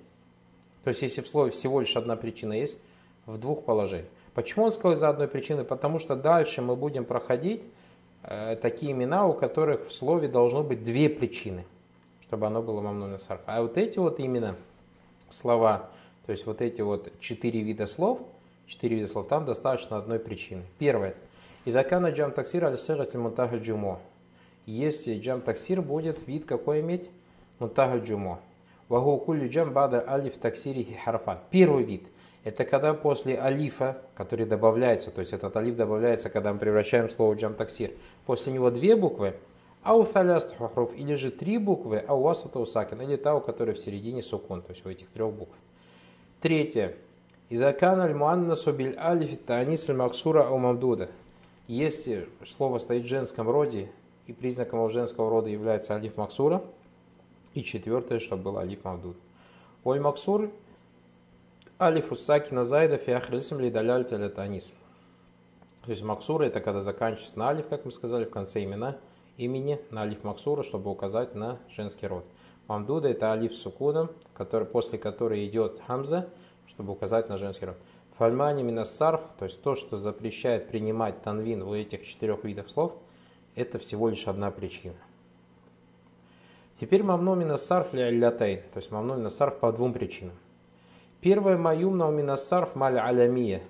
то 0.83 0.89
есть 0.89 1.01
если 1.01 1.21
в 1.21 1.27
слове 1.27 1.49
всего 1.49 1.79
лишь 1.79 1.95
одна 1.97 2.17
причина 2.17 2.53
есть, 2.53 2.77
в 3.25 3.39
двух 3.39 3.65
положениях. 3.65 4.11
Почему 4.33 4.65
он 4.65 4.71
сказал 4.71 4.93
из-за 4.93 5.09
одной 5.09 5.27
причины? 5.27 5.63
Потому 5.63 5.99
что 5.99 6.15
дальше 6.15 6.61
мы 6.61 6.75
будем 6.75 7.05
проходить 7.05 7.67
э, 8.23 8.57
такие 8.61 8.91
имена, 8.91 9.27
у 9.27 9.33
которых 9.33 9.87
в 9.87 9.93
слове 9.93 10.27
должно 10.27 10.63
быть 10.63 10.83
две 10.83 11.09
причины, 11.09 11.65
чтобы 12.23 12.47
оно 12.47 12.61
было 12.61 12.81
мамну 12.81 13.17
сарф. 13.19 13.41
А 13.45 13.61
вот 13.61 13.77
эти 13.77 13.99
вот 13.99 14.19
именно 14.19 14.55
слова, 15.29 15.89
то 16.25 16.31
есть 16.31 16.45
вот 16.45 16.61
эти 16.61 16.81
вот 16.81 17.11
четыре 17.19 17.61
вида 17.61 17.85
слов, 17.85 18.21
четыре 18.65 18.95
вида 18.97 19.07
слов, 19.07 19.27
там 19.27 19.45
достаточно 19.45 19.97
одной 19.97 20.19
причины. 20.19 20.63
Первое. 20.79 21.13
Идакана 21.65 22.07
джам 22.07 22.31
таксир 22.31 22.65
аль 22.65 22.77
мунтахаль 23.13 23.59
джумо. 23.59 23.99
Если 24.65 25.19
джам 25.19 25.41
таксир 25.41 25.81
будет 25.81 26.27
вид 26.27 26.45
какой 26.45 26.79
иметь? 26.79 27.09
Мунтахаль 27.59 28.01
джумо. 28.01 28.39
Вагу 28.89 29.17
кулли 29.17 29.47
джам 29.47 29.71
бада 29.71 30.03
алиф 30.07 30.37
таксирихи 30.37 30.95
харфан. 30.95 31.37
Первый 31.51 31.83
вид. 31.83 32.03
Это 32.43 32.65
когда 32.65 32.93
после 32.93 33.39
алифа, 33.39 34.01
который 34.15 34.45
добавляется, 34.45 35.11
то 35.11 35.21
есть 35.21 35.31
этот 35.31 35.55
алиф 35.55 35.77
добавляется, 35.77 36.29
когда 36.29 36.51
мы 36.51 36.59
превращаем 36.59 37.09
слово 37.09 37.35
джам 37.35 37.53
таксир, 37.53 37.91
после 38.25 38.51
него 38.51 38.69
две 38.69 38.97
буквы, 38.97 39.35
ау 39.81 40.03
халяст 40.03 40.55
хухруф, 40.57 40.93
или 40.95 41.13
же 41.13 41.31
три 41.31 41.57
буквы, 41.57 41.99
ау 41.99 42.21
васата 42.21 42.59
усакин, 42.59 43.01
или 43.01 43.15
та, 43.15 43.35
у 43.35 43.41
которой 43.41 43.75
в 43.75 43.79
середине 43.79 44.21
сукун, 44.21 44.61
то 44.61 44.71
есть 44.71 44.85
у 44.85 44.89
этих 44.89 45.07
трех 45.09 45.31
букв. 45.31 45.55
Третье. 46.41 46.95
Идакан 47.49 48.01
аль 48.01 48.13
муаннасу 48.13 48.73
биль 48.73 48.97
алиф 48.97 49.37
таанис 49.45 49.89
аль 49.89 49.95
максура 49.95 50.43
ау. 50.43 50.59
Если 51.67 52.27
слово 52.45 52.77
стоит 52.77 53.03
в 53.03 53.07
женском 53.07 53.49
роде, 53.49 53.89
и 54.27 54.33
признаком 54.33 54.79
его 54.79 54.89
женского 54.89 55.29
рода 55.29 55.49
является 55.49 55.95
алиф 55.95 56.17
максура, 56.17 56.61
и 57.53 57.63
четвертое, 57.63 58.19
чтобы 58.19 58.43
был 58.43 58.57
алиф 58.57 58.83
мавдуд. 58.83 59.15
Оль 59.85 60.01
максур 60.01 60.49
алиф 61.83 62.11
усакина 62.11 62.63
зайда 62.63 62.97
фиахрисм 62.97 63.59
ли 63.59 63.69
даляль 63.69 64.05
талятанис. 64.05 64.71
То 65.83 65.91
есть 65.91 66.03
максура 66.03 66.45
это 66.45 66.61
когда 66.61 66.81
заканчивается 66.81 67.37
на 67.37 67.49
алиф, 67.49 67.67
как 67.67 67.85
мы 67.85 67.91
сказали, 67.91 68.25
в 68.25 68.29
конце 68.29 68.63
имена 68.63 68.97
имени 69.37 69.79
на 69.91 70.01
алиф 70.01 70.23
максура, 70.23 70.63
чтобы 70.63 70.89
указать 70.89 71.35
на 71.35 71.59
женский 71.69 72.07
род. 72.07 72.25
Мамдуда 72.67 73.09
это 73.09 73.31
алиф 73.31 73.53
с 73.53 73.69
который, 74.33 74.65
после 74.65 74.97
которой 74.97 75.45
идет 75.45 75.81
хамза, 75.85 76.29
чтобы 76.67 76.93
указать 76.93 77.27
на 77.27 77.37
женский 77.37 77.65
род. 77.65 77.77
Фальмани 78.17 78.63
минассарф, 78.63 79.21
то 79.37 79.45
есть 79.45 79.61
то, 79.61 79.75
что 79.75 79.97
запрещает 79.97 80.69
принимать 80.69 81.21
танвин 81.23 81.63
у 81.63 81.75
этих 81.75 82.05
четырех 82.05 82.43
видов 82.43 82.71
слов, 82.71 82.95
это 83.55 83.79
всего 83.79 84.07
лишь 84.07 84.27
одна 84.27 84.51
причина. 84.51 84.95
Теперь 86.79 87.03
мамно 87.03 87.35
минассарф 87.35 87.93
ли 87.93 88.01
аллятайн, 88.01 88.61
то 88.73 88.79
есть 88.79 88.91
мамно 88.91 89.13
минассарф 89.13 89.59
по 89.59 89.71
двум 89.71 89.93
причинам. 89.93 90.35
Первое 91.23 91.57
маюмна 91.57 92.11
минассарф 92.11 92.75
маль 92.75 92.99
алямия. 92.99 93.61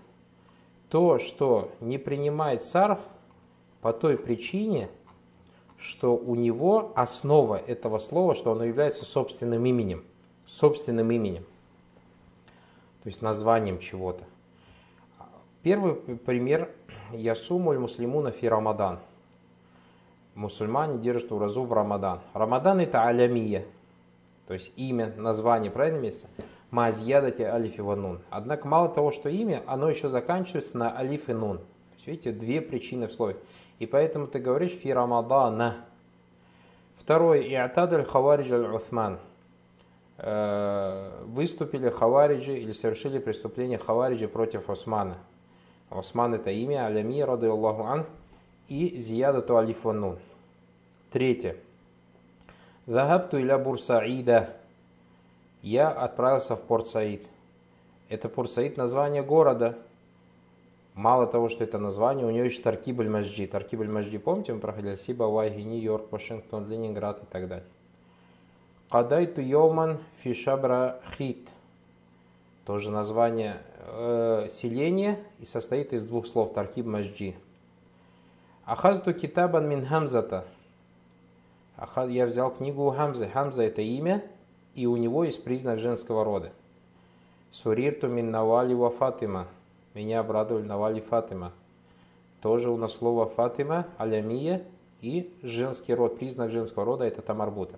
То, 0.89 1.19
что 1.19 1.69
не 1.81 1.99
принимает 1.99 2.63
сарф 2.63 2.97
по 3.79 3.93
той 3.93 4.17
причине, 4.17 4.89
что 5.77 6.17
у 6.17 6.33
него 6.33 6.91
основа 6.95 7.57
этого 7.57 7.99
слова, 7.99 8.33
что 8.33 8.53
оно 8.53 8.63
является 8.63 9.05
собственным 9.05 9.63
именем. 9.67 10.03
Собственным 10.47 11.11
именем. 11.11 11.43
То 13.03 13.09
есть 13.09 13.21
названием 13.21 13.77
чего-то. 13.77 14.23
Первый 15.61 15.93
пример– 15.93 16.71
Ясумуль 17.13 17.77
муслимуна 17.77 18.31
фи 18.31 18.47
Рамадан. 18.47 18.97
Мусульмане 20.33 20.97
держат 20.97 21.31
уразу 21.31 21.65
в 21.65 21.71
Рамадан. 21.71 22.21
Рамадан– 22.33 22.79
это 22.81 23.03
алямия, 23.03 23.63
то 24.47 24.55
есть 24.55 24.71
имя, 24.75 25.13
название, 25.17 25.69
правильное 25.69 26.01
место? 26.01 26.27
Мазьядати 26.73 27.43
алиф 27.43 27.77
и 27.77 27.81
ванун. 27.83 28.19
Однако 28.31 28.67
мало 28.67 28.89
того, 28.89 29.11
что 29.11 29.29
имя, 29.29 29.61
оно 29.67 29.91
еще 29.91 30.09
заканчивается 30.09 30.75
на 30.75 30.97
алиф 30.97 31.29
и 31.29 31.33
нун. 31.33 31.59
То 31.59 31.63
есть, 31.97 32.07
видите, 32.07 32.31
две 32.31 32.61
причины 32.61 33.07
в 33.07 33.13
слове. 33.13 33.37
И 33.77 33.85
поэтому 33.85 34.25
ты 34.25 34.39
говоришь 34.39 34.71
фи 34.71 34.91
Рамадана. 34.91 35.85
Второе. 36.97 37.43
Иатадаль 37.43 38.05
хаваридж 38.05 38.51
аль-Уthман. 38.51 39.19
Э, 40.17 41.11
выступили 41.27 41.89
хавариджи 41.91 42.57
или 42.57 42.71
совершили 42.71 43.19
преступление 43.19 43.77
хавариджи 43.77 44.27
против 44.27 44.67
Османа. 44.67 45.17
Осман 45.91 46.33
это 46.33 46.49
имя, 46.49 46.87
Алями, 46.87 47.21
рады 47.21 47.49
Аллаху 47.49 47.83
ан, 47.83 48.05
и 48.67 48.97
Зиядату 48.97 49.57
Алиф 49.57 49.83
Ванун. 49.83 50.17
Третье. 51.11 51.55
Захабту 52.87 53.37
иля 53.37 53.59
Бурсаида. 53.59 54.55
Я 55.63 55.89
отправился 55.89 56.55
в 56.55 56.61
Порт 56.61 56.89
Саид. 56.89 57.25
Это 58.09 58.29
Порт 58.29 58.51
Саид 58.51 58.77
название 58.77 59.23
города. 59.23 59.79
Мало 60.93 61.25
того, 61.25 61.49
что 61.49 61.63
это 61.63 61.79
название, 61.79 62.27
у 62.27 62.29
него 62.29 62.43
есть 62.43 62.61
Таркибль 62.61 63.09
Маджди. 63.09 63.47
Таркибль 63.47 63.87
Маджди, 63.87 64.19
помните, 64.19 64.53
мы 64.53 64.59
проходили 64.59 64.95
Сиба, 64.95 65.23
Вайги, 65.23 65.63
Нью-Йорк, 65.63 66.11
Вашингтон, 66.11 66.69
Ленинград 66.69 67.23
и 67.23 67.25
так 67.25 67.47
далее. 67.47 67.65
Кадайту 68.89 69.41
Йоман 69.41 69.97
Фишабра 70.21 70.99
Хит. 71.17 71.49
Тоже 72.65 72.91
название 72.91 73.57
э, 73.87 74.47
селение 74.51 75.23
и 75.39 75.45
состоит 75.45 75.93
из 75.93 76.05
двух 76.05 76.27
слов 76.27 76.53
Таркиб 76.53 76.85
Маджи. 76.85 77.33
Ахазту 78.65 79.13
китабан 79.13 79.67
мин 79.67 79.85
хамзата. 79.85 80.45
Я 82.07 82.25
взял 82.25 82.51
книгу 82.51 82.89
Хамзы. 82.91 83.27
Хамза 83.27 83.63
это 83.63 83.81
имя, 83.81 84.23
и 84.75 84.85
у 84.85 84.97
него 84.97 85.23
есть 85.23 85.43
признак 85.43 85.79
женского 85.79 86.23
рода. 86.23 86.51
Сурирту 87.51 88.07
мин 88.07 88.31
навали 88.31 88.73
ва 88.73 88.89
Фатима. 88.89 89.47
Меня 89.93 90.21
обрадовали 90.21 90.63
навали 90.63 90.99
Фатима. 90.99 91.51
Тоже 92.41 92.69
у 92.69 92.77
нас 92.77 92.93
слово 92.93 93.27
Фатима, 93.27 93.85
алямия 93.97 94.63
и 95.01 95.31
женский 95.43 95.93
род, 95.93 96.17
признак 96.17 96.51
женского 96.51 96.85
рода 96.85 97.05
это 97.05 97.21
Тамарбута. 97.21 97.77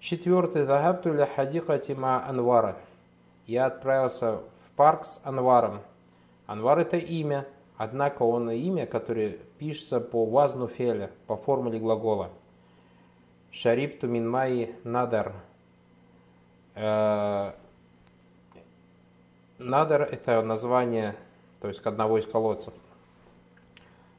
Четвертый. 0.00 0.64
Захабту 0.64 1.12
ля 1.12 1.26
хадикати 1.26 1.92
ма 1.92 2.26
анвара. 2.26 2.76
Я 3.46 3.66
отправился 3.66 4.40
парк 4.74 5.04
с 5.04 5.20
Анваром. 5.24 5.80
Анвар 6.46 6.78
это 6.78 6.96
имя, 6.96 7.46
однако 7.76 8.22
он 8.22 8.50
имя, 8.50 8.86
которое 8.86 9.36
пишется 9.58 10.00
по 10.00 10.24
вазну 10.24 10.68
феля, 10.68 11.10
по 11.26 11.36
формуле 11.36 11.78
глагола. 11.78 12.30
Шарипту 13.50 14.08
минмай 14.08 14.74
надар. 14.84 15.34
Э, 16.74 17.52
надар 19.58 20.02
это 20.02 20.42
название, 20.42 21.16
то 21.60 21.68
есть 21.68 21.80
одного 21.86 22.18
из 22.18 22.26
колодцев. 22.26 22.74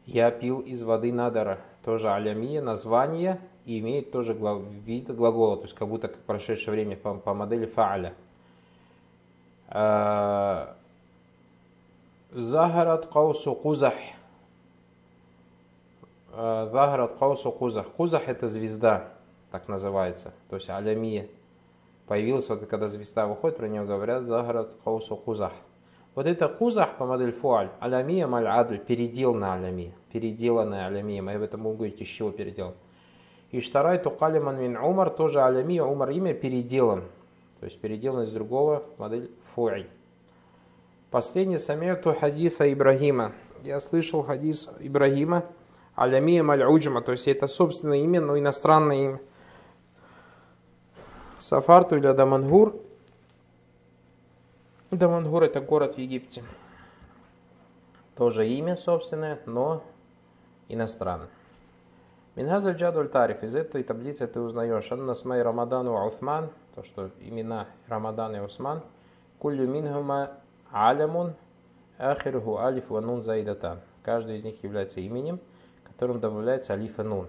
Я 0.05 0.31
пил 0.31 0.60
из 0.60 0.81
воды 0.84 1.13
надара, 1.13 1.60
тоже 1.84 2.12
алямия, 2.12 2.62
название, 2.62 3.39
и 3.65 3.79
имеет 3.79 4.12
тоже 4.12 4.34
вид 4.34 5.15
глагола, 5.15 5.58
то 5.58 5.63
есть 5.63 5.75
как 5.75 5.88
будто 5.88 6.08
как 6.08 6.17
прошедшее 6.20 6.72
время 6.72 6.96
по, 6.96 7.13
по 7.13 7.34
модели 7.34 7.65
фааля. 7.65 8.13
Захарат 12.31 13.05
каусу 13.08 13.55
кузах. 13.55 13.93
Захарат 16.34 17.17
каусу 17.17 17.51
кузах. 17.51 17.88
Кузах 17.89 18.27
это 18.27 18.48
звезда, 18.48 19.10
так 19.51 19.67
называется. 19.67 20.34
То 20.50 20.55
есть 20.55 20.70
алямия. 20.70 21.27
Появилась 22.12 22.50
вот 22.50 22.65
когда 22.65 22.89
звезда 22.89 23.25
выходит, 23.25 23.56
про 23.56 23.70
нее 23.70 23.86
говорят 23.86 24.25
Захарат 24.25 24.75
каусу 24.84 25.15
кузах. 25.15 25.53
Вот 26.13 26.25
это 26.25 26.50
кузах 26.50 26.98
по 26.98 27.06
модели 27.06 27.32
фуаль. 27.32 27.70
Алямия 27.80 28.27
маль 28.27 28.48
адль. 28.48 28.80
Передел 28.80 29.34
на 29.34 29.53
алямия. 29.53 29.94
Переделанная 30.12 30.88
алямия. 30.88 31.22
Мы 31.22 31.36
об 31.36 31.41
этом 31.41 31.63
будем 31.63 31.77
говорить, 31.77 32.01
из 32.01 32.10
чего 32.10 32.32
переделан. 32.32 32.74
И 33.51 33.62
штарай 33.62 33.98
тукалиман 33.98 34.60
мин 34.60 34.75
умар. 34.75 35.10
Тоже 35.10 35.41
алямия. 35.41 35.86
Умар 35.86 36.10
имя 36.10 36.34
переделан. 36.34 37.06
То 37.62 37.65
есть 37.68 37.80
переделан 37.80 38.24
из 38.24 38.34
другого 38.34 38.84
модель 38.98 39.32
фу'и. 39.56 39.86
Последний 41.12 41.60
самету 41.60 42.13
хадиса 42.13 42.74
Ибрагима. 42.74 43.32
Я 43.63 43.80
слышал 43.80 44.22
хадис 44.22 44.68
Ибрагима, 44.82 45.46
алямия 45.96 46.44
маль-уджма, 46.44 47.01
то 47.03 47.13
есть 47.13 47.30
это 47.30 47.48
собственное 47.48 48.00
имя, 48.00 48.20
но 48.20 48.38
иностранное 48.38 48.98
имя. 48.98 49.22
Сафарту 51.41 51.95
или 51.95 52.12
Дамангур. 52.12 52.75
Дамангур 54.91 55.43
это 55.43 55.60
город 55.60 55.95
в 55.95 55.98
Египте. 55.98 56.43
Тоже 58.15 58.48
имя 58.48 58.75
собственное, 58.75 59.39
но 59.48 59.81
иностранное. 60.69 61.29
Минхаза 62.36 62.74
джадуль 62.74 63.10
тариф. 63.10 63.43
Из 63.43 63.55
этой 63.55 63.83
таблицы 63.83 64.27
ты 64.27 64.39
узнаешь. 64.39 64.91
Анна 64.91 65.15
смай 65.15 65.41
Рамадан 65.41 65.88
и 65.88 65.89
Уфман. 65.89 66.51
То, 66.75 66.83
что 66.83 67.10
имена 67.19 67.67
Рамадан 67.88 68.36
и 68.36 68.39
Усман. 68.39 68.83
Кулю 69.39 69.67
минхума 69.67 70.33
алямун 70.71 71.33
ахируху 71.98 72.57
алиф 72.60 72.91
ва 72.91 73.01
нун 73.01 73.21
заидатан. 73.21 73.79
Каждый 74.03 74.38
из 74.38 74.43
них 74.43 74.63
является 74.63 75.00
именем, 75.00 75.39
которым 75.86 76.19
добавляется 76.19 76.74
алиф 76.74 77.00
и 77.00 77.03
нун. 77.03 77.27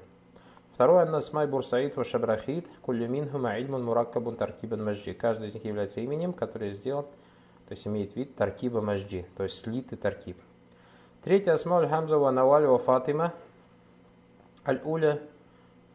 Второе, 0.83 1.03
анна 1.03 1.21
смай 1.21 1.47
бурсаид 1.47 1.95
ва 1.95 2.03
шабрахид. 2.03 2.67
Кулю 2.81 3.07
минхума 3.07 3.57
ильмун 3.57 3.85
мураккабун 3.85 4.35
таркибан 4.35 4.85
мажди. 4.85 5.13
Каждый 5.13 5.47
из 5.47 5.55
них 5.55 5.65
является 5.65 6.01
именем, 6.01 6.33
который 6.33 6.73
сделан, 6.73 7.05
то 7.69 7.73
есть 7.75 7.87
имеет 7.87 8.17
вид 8.17 8.35
таркиба 8.35 8.81
мажди, 8.81 9.25
то 9.37 9.45
есть 9.45 9.61
слитый 9.61 9.97
таркиб. 9.97 10.39
Третье, 11.23 11.53
асмауль 11.53 11.87
хамза 11.87 12.19
ва 12.19 12.33
наваль 12.33 12.67
ва 12.67 12.81
фатима. 12.81 13.33
Аль-уля 14.67 15.21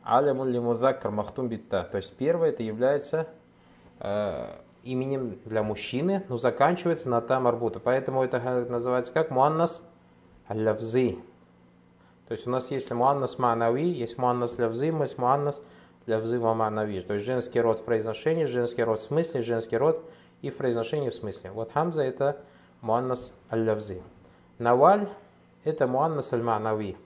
алямун 0.03 0.48
лимудаккар 0.48 1.12
махтум 1.12 1.50
битта. 1.50 1.84
То 1.91 1.98
есть 1.98 2.15
первое 2.15 2.51
это 2.51 2.63
является 2.63 3.27
э, 4.00 4.56
именем 4.84 5.38
для 5.44 5.63
мужчины, 5.63 6.24
но 6.29 6.38
заканчивается 6.38 7.10
на 7.10 7.20
та 7.20 7.41
марбута. 7.41 7.82
Поэтому 7.82 8.24
это 8.24 8.39
называется 8.70 9.12
как 9.12 9.32
муаннас 9.32 9.84
лявзы. 10.48 11.17
То 12.27 12.34
есть 12.34 12.46
у 12.48 12.50
нас 12.50 12.72
есть 12.72 12.91
муаннас 12.91 13.38
манави, 13.38 13.88
есть 13.88 14.17
муаннас 14.17 14.57
лявзы, 14.57 14.88
есть 14.88 15.17
муаннас 15.17 15.62
лявзы 16.05 16.39
манави. 16.39 17.01
То 17.01 17.13
есть 17.13 17.25
женский 17.25 17.62
род 17.62 17.79
в 17.79 17.84
произношении, 17.84 18.46
женский 18.46 18.84
род 18.84 19.00
в 19.00 19.03
смысле, 19.03 19.41
женский 19.41 19.77
род 19.77 20.03
и 20.41 20.50
в 20.50 20.57
произношении 20.57 21.10
в 21.10 21.15
смысле. 21.15 21.51
Вот 21.51 21.72
хамза 21.72 22.03
это 22.03 22.38
муаннас 22.81 23.31
аль-лявзы. 23.51 24.01
Наваль 24.60 25.07
это 25.63 25.88
муаннас 25.88 26.34
аль-манави. 26.34 26.98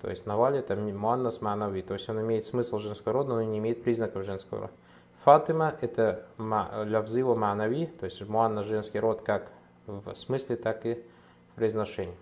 То 0.00 0.08
есть 0.08 0.24
Наваль 0.24 0.56
это 0.56 0.76
Муаннас 0.76 1.42
Манави. 1.42 1.82
То 1.82 1.94
есть 1.94 2.08
он 2.08 2.20
имеет 2.22 2.46
смысл 2.46 2.78
женского 2.78 3.12
рода, 3.12 3.34
но 3.34 3.42
не 3.42 3.58
имеет 3.58 3.84
признаков 3.84 4.24
женского 4.24 4.60
рода. 4.60 4.72
Фатима 5.24 5.74
это 5.82 6.24
лявзива 6.38 7.34
Манави, 7.34 7.84
то 7.86 8.06
есть 8.06 8.26
Муанна 8.26 8.62
женский 8.62 8.98
род 8.98 9.20
как 9.20 9.48
в 9.86 10.14
смысле, 10.14 10.56
так 10.56 10.86
и 10.86 10.94
в 11.52 11.56
произношении. 11.56 12.14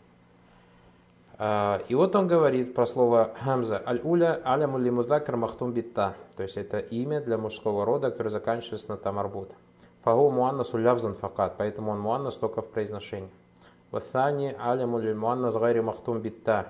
А, 1.38 1.80
и 1.88 1.94
вот 1.94 2.16
он 2.16 2.26
говорит 2.26 2.74
про 2.74 2.86
слово 2.86 3.32
Хамза. 3.40 3.80
Аль-Уля 3.86 4.40
аляму 4.44 4.78
лимудакр 4.78 5.36
махтум 5.36 5.72
битта. 5.72 6.14
То 6.36 6.42
есть 6.42 6.56
это 6.56 6.78
имя 6.78 7.20
для 7.20 7.38
мужского 7.38 7.84
рода, 7.84 8.10
которое 8.10 8.30
заканчивается 8.30 8.90
на 8.90 8.96
тамарбут. 8.96 9.50
Фагу 10.02 10.30
муаннасу 10.30 10.76
лявзан 10.78 11.14
факат. 11.14 11.54
Поэтому 11.56 11.92
он 11.92 12.00
муаннас 12.00 12.34
только 12.34 12.60
в 12.60 12.68
произношении. 12.68 13.30
Ваthани 13.92 14.56
аляму 14.58 14.98
лиль 14.98 15.14
муаннас 15.14 15.54
гайри 15.54 15.80
махтум 15.80 16.20
битта 16.20 16.66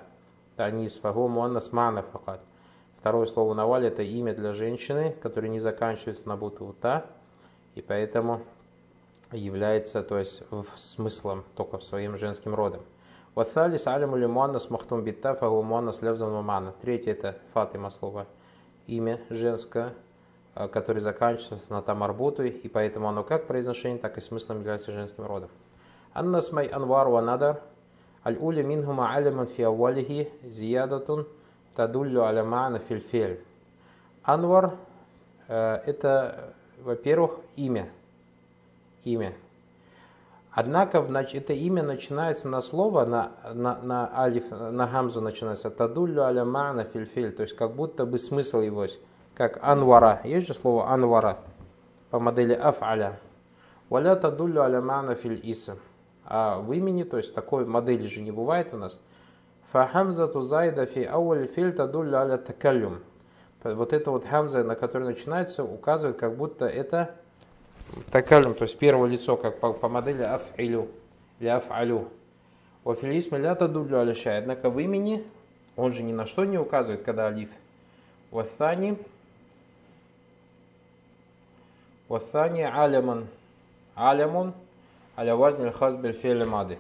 танис, 0.57 0.99
фагу 0.99 1.29
муаннас 1.29 1.73
мана 1.73 2.03
факат. 2.03 2.41
Второе 2.99 3.27
слово 3.27 3.55
наваль 3.55 3.87
это 3.87 4.03
имя 4.03 4.35
для 4.35 4.53
женщины, 4.53 5.15
которое 5.23 5.49
не 5.49 5.61
заканчивается 5.61 6.29
на 6.29 6.37
букву 6.37 6.75
та, 6.79 7.07
и 7.77 7.81
поэтому 7.81 8.43
является, 9.31 10.03
то 10.03 10.19
есть, 10.19 10.43
смыслом 10.77 11.45
только 11.55 11.79
в 11.79 11.85
своим 11.85 12.19
женским 12.19 12.55
родом. 12.57 12.81
Ваthалис 13.39 13.87
аляму 13.87 14.17
ли 14.17 14.27
муаннас 14.27 14.69
махтум 14.69 15.05
битта, 15.05 15.33
фагу 15.37 15.63
муаннас 15.63 16.03
левзан 16.03 16.33
мана. 16.45 16.75
Третье 16.83 17.13
это 17.13 17.37
фатима 17.55 17.91
слово, 17.91 18.27
имя 18.89 19.21
женское, 19.31 19.95
э, 20.57 20.67
которое 20.67 20.99
заканчивается 20.99 21.73
на 21.73 21.81
тамарбуту, 21.81 22.43
и 22.43 22.67
поэтому 22.67 23.09
оно 23.09 23.23
как 23.23 23.47
произношение, 23.47 24.01
так 24.01 24.19
и 24.19 24.21
смыслом 24.21 24.59
является 24.59 24.91
женским 24.91 25.25
родом. 25.25 25.51
Аннас 26.15 26.51
май 26.51 26.67
анвар 26.67 27.07
ва 27.07 27.21
надар– 27.21 27.61
Аль-уля 28.27 28.65
минхума 28.65 29.15
аляман 29.15 29.47
фи 29.47 29.63
аввалихи 29.63 30.29
зиядатун 30.43 31.29
тадуллю 31.77 32.25
аля 32.25 32.81
фильфель. 32.89 33.39
Анвар 34.25 34.75
э, 35.47 35.83
это, 35.87 36.55
во-первых, 36.83 37.39
имя. 37.55 37.89
Имя. 39.05 39.33
Однако 40.61 40.99
это 40.99 41.53
имя 41.53 41.85
начинается 41.85 42.49
на 42.49 42.63
слово, 42.63 43.05
на, 43.05 43.31
на, 43.55 43.79
на 43.81 44.11
алиф, 44.13 44.51
на 44.51 44.89
гамзу 44.89 45.21
начинается. 45.21 45.71
Тадуллю 45.71 46.25
аля 46.25 46.43
ма'на 46.43 46.83
фильфель. 46.83 47.31
То 47.31 47.43
есть 47.43 47.55
как 47.55 47.77
будто 47.77 48.05
бы 48.05 48.19
смысл 48.19 48.59
его, 48.59 48.87
как 49.37 49.61
анвара. 49.63 50.21
Есть 50.25 50.49
же 50.49 50.55
слово 50.55 50.91
анвара 50.91 51.39
по 52.11 52.19
модели 52.19 52.57
аф'аля. 52.57 53.21
Валя 53.89 54.17
тадуллю 54.17 54.63
аля 54.63 54.81
ма'на 54.81 55.15
филь 55.15 55.41
исм 55.45 55.79
а 56.25 56.59
в 56.59 56.73
имени, 56.73 57.05
то 57.05 57.19
есть 57.19 57.37
такой 57.37 57.65
модели 57.65 58.09
же 58.09 58.21
не 58.21 58.33
бывает 58.33 58.75
у 58.75 58.79
нас. 58.79 58.99
Фахамзату 59.71 60.41
зайда 60.41 60.87
фи 60.87 61.05
ауаль 61.05 61.47
филь 61.47 61.73
тадулля 61.73 62.23
аля 62.23 62.37
такалюм. 62.37 62.99
Вот 63.63 63.93
это 63.93 64.11
вот 64.11 64.27
хамза, 64.27 64.65
на 64.65 64.75
который 64.75 65.05
начинается, 65.05 65.63
указывает, 65.63 66.17
как 66.17 66.37
будто 66.37 66.67
это 66.67 67.15
такалюм, 68.11 68.55
то 68.55 68.63
есть 68.63 68.79
первое 68.79 69.09
лицо, 69.09 69.37
как 69.37 69.61
по, 69.61 69.73
по 69.73 69.89
модели 69.89 70.23
аф'илю. 70.23 70.89
У 72.85 72.95
филисме 72.95 73.39
ля 73.39 73.55
тадулля 73.55 73.99
аля 73.99 74.15
шай. 74.15 74.39
Однако 74.39 74.71
в 74.71 74.79
имени 74.79 75.25
он 75.77 75.93
же 75.93 76.03
ни 76.03 76.13
на 76.13 76.27
что 76.27 76.45
не 76.45 76.59
указывает, 76.59 77.03
когда 77.03 77.27
алиф. 77.27 77.51
Ваthани 78.31 78.99
Ваthани 82.09 82.63
аляман. 82.63 83.27
Алямун 83.95 84.55
аля 85.17 85.37
вазниль 85.37 85.73
хазбель 85.73 86.13
фелемады. 86.13 86.79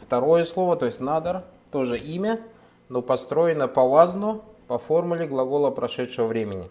Второе 0.00 0.44
слово, 0.44 0.76
то 0.76 0.86
есть 0.86 1.00
надар, 1.00 1.44
тоже 1.70 1.96
имя, 1.96 2.40
но 2.88 3.00
построено 3.00 3.68
по 3.68 3.88
вазну, 3.88 4.42
по 4.66 4.78
формуле 4.78 5.26
глагола 5.26 5.70
прошедшего 5.70 6.26
времени. 6.26 6.70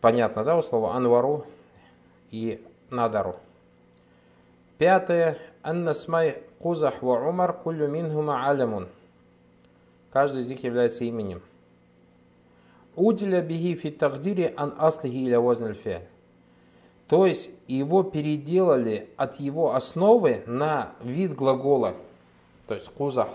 Понятно, 0.00 0.44
да, 0.44 0.56
у 0.56 0.62
слова 0.62 0.94
анвару 0.94 1.44
и 2.30 2.64
надару. 2.90 3.36
Пятое. 4.78 5.38
Аннасмай 5.62 6.42
кузах 6.58 7.02
ва 7.02 7.28
умар 7.28 7.52
кулю 7.52 7.86
минхума 7.86 8.48
алямун. 8.48 8.88
Каждый 10.10 10.40
из 10.40 10.48
них 10.48 10.64
является 10.64 11.04
именем. 11.04 11.42
Удиля 12.96 13.42
бихи 13.42 13.74
фи 13.74 13.90
тагдири 13.90 14.54
ан 14.56 14.74
аслихи 14.78 15.26
иля 15.26 15.38
возниль 15.38 15.74
фе. 15.74 16.08
То 17.08 17.26
есть 17.26 17.50
его 17.66 18.02
переделали 18.02 19.10
от 19.16 19.38
его 19.38 19.74
основы 19.74 20.42
на 20.46 20.92
вид 21.00 21.34
глагола, 21.34 21.94
то 22.66 22.74
есть 22.74 22.88
кузах. 22.88 23.28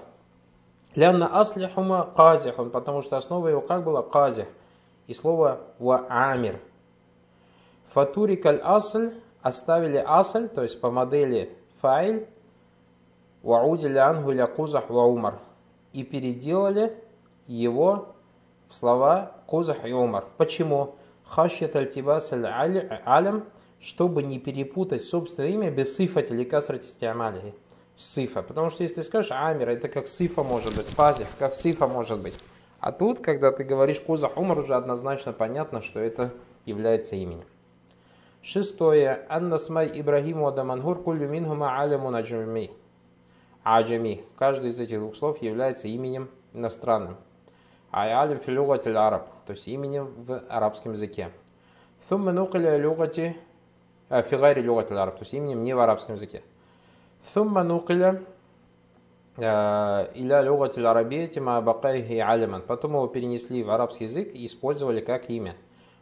Лянна 0.96 1.40
аслихума 1.40 2.10
казихун, 2.16 2.70
потому 2.70 3.02
что 3.02 3.18
основа 3.18 3.50
его 3.50 3.62
как 3.62 3.84
была 3.84 4.02
казих. 4.02 4.48
И 5.08 5.14
слово 5.14 5.62
ва 5.80 6.06
амир. 6.10 6.60
Фатурик 7.88 8.46
аль 8.46 8.62
асль, 8.64 9.14
оставили 9.42 10.04
асль, 10.06 10.48
то 10.48 10.64
есть 10.64 10.82
по 10.82 10.90
модели 10.92 11.56
файль, 11.82 12.28
ваудили 13.44 13.98
ангу 13.98 14.34
кузах 14.56 14.90
ва 14.90 15.02
умар. 15.02 15.40
И 15.94 16.04
переделали 16.04 16.98
его 17.48 18.16
в 18.70 18.76
слова 18.76 19.32
кузах 19.46 19.86
и 19.86 19.94
умар. 19.94 20.26
Почему? 20.38 20.96
Хашьят 21.26 21.76
альтибас 21.76 22.34
аль-алям 22.34 23.46
чтобы 23.86 24.24
не 24.24 24.40
перепутать 24.40 25.04
собственное 25.04 25.50
имя 25.50 25.70
без 25.70 25.96
сифа 25.96 26.22
или 26.22 26.44
касрати 26.44 26.88
стиамали. 26.88 27.54
Сифа. 27.96 28.42
Потому 28.42 28.72
что 28.72 28.82
если 28.82 28.96
ты 28.96 29.04
скажешь 29.04 29.32
амир, 29.32 29.70
это 29.70 29.88
как 29.88 30.08
сифа 30.08 30.44
может 30.44 30.76
быть, 30.76 30.88
фазив, 30.88 31.28
как 31.38 31.54
сифа 31.54 31.88
может 31.88 32.20
быть. 32.20 32.38
А 32.86 32.92
тут, 32.92 33.20
когда 33.20 33.52
ты 33.52 33.64
говоришь 33.64 34.00
Коза 34.00 34.28
Умар, 34.28 34.60
уже 34.60 34.76
однозначно 34.76 35.34
понятно, 35.34 35.82
что 35.82 36.00
это 36.00 36.32
является 36.66 37.16
именем. 37.16 37.46
Шестое. 38.44 39.26
Аннасмай 39.28 39.90
Ибрагиму 40.00 40.46
Адамангур 40.46 41.02
куллю 41.02 41.28
минхума 41.28 41.82
аляму 41.82 42.12
наджами. 42.12 42.70
Аджами. 43.64 44.24
Каждый 44.38 44.70
из 44.70 44.80
этих 44.80 45.00
двух 45.00 45.16
слов 45.16 45.42
является 45.42 45.88
именем 45.88 46.30
иностранным. 46.54 47.18
Аялим 47.90 48.38
филюгатель 48.38 48.96
араб. 48.96 49.30
То 49.48 49.54
есть 49.54 49.68
именем 49.68 50.14
в 50.18 50.44
арабском 50.48 50.92
языке. 50.92 51.32
Сумма 52.08 52.34
нукаля 52.34 52.78
люгати 52.78 53.36
э, 54.10 54.22
фигари 54.22 54.62
люгатель 54.62 54.96
араб. 54.96 55.16
То 55.16 55.24
есть 55.24 55.34
именем 55.34 55.64
не 55.64 55.74
в 55.74 55.80
арабском 55.80 56.18
языке. 56.18 56.44
Сумма 57.34 57.64
нукаля 57.64 58.22
Э, 59.38 60.08
Иля 60.16 60.42
лёгатиль 60.42 60.86
арабиятима 60.86 61.62
бакайхи 61.62 62.20
алиман. 62.20 62.62
Потом 62.62 62.92
его 62.92 63.08
перенесли 63.08 63.64
в 63.64 63.70
арабский 63.70 64.06
язык 64.06 64.34
и 64.34 64.46
использовали 64.46 65.02
как 65.02 65.30
имя. 65.30 65.56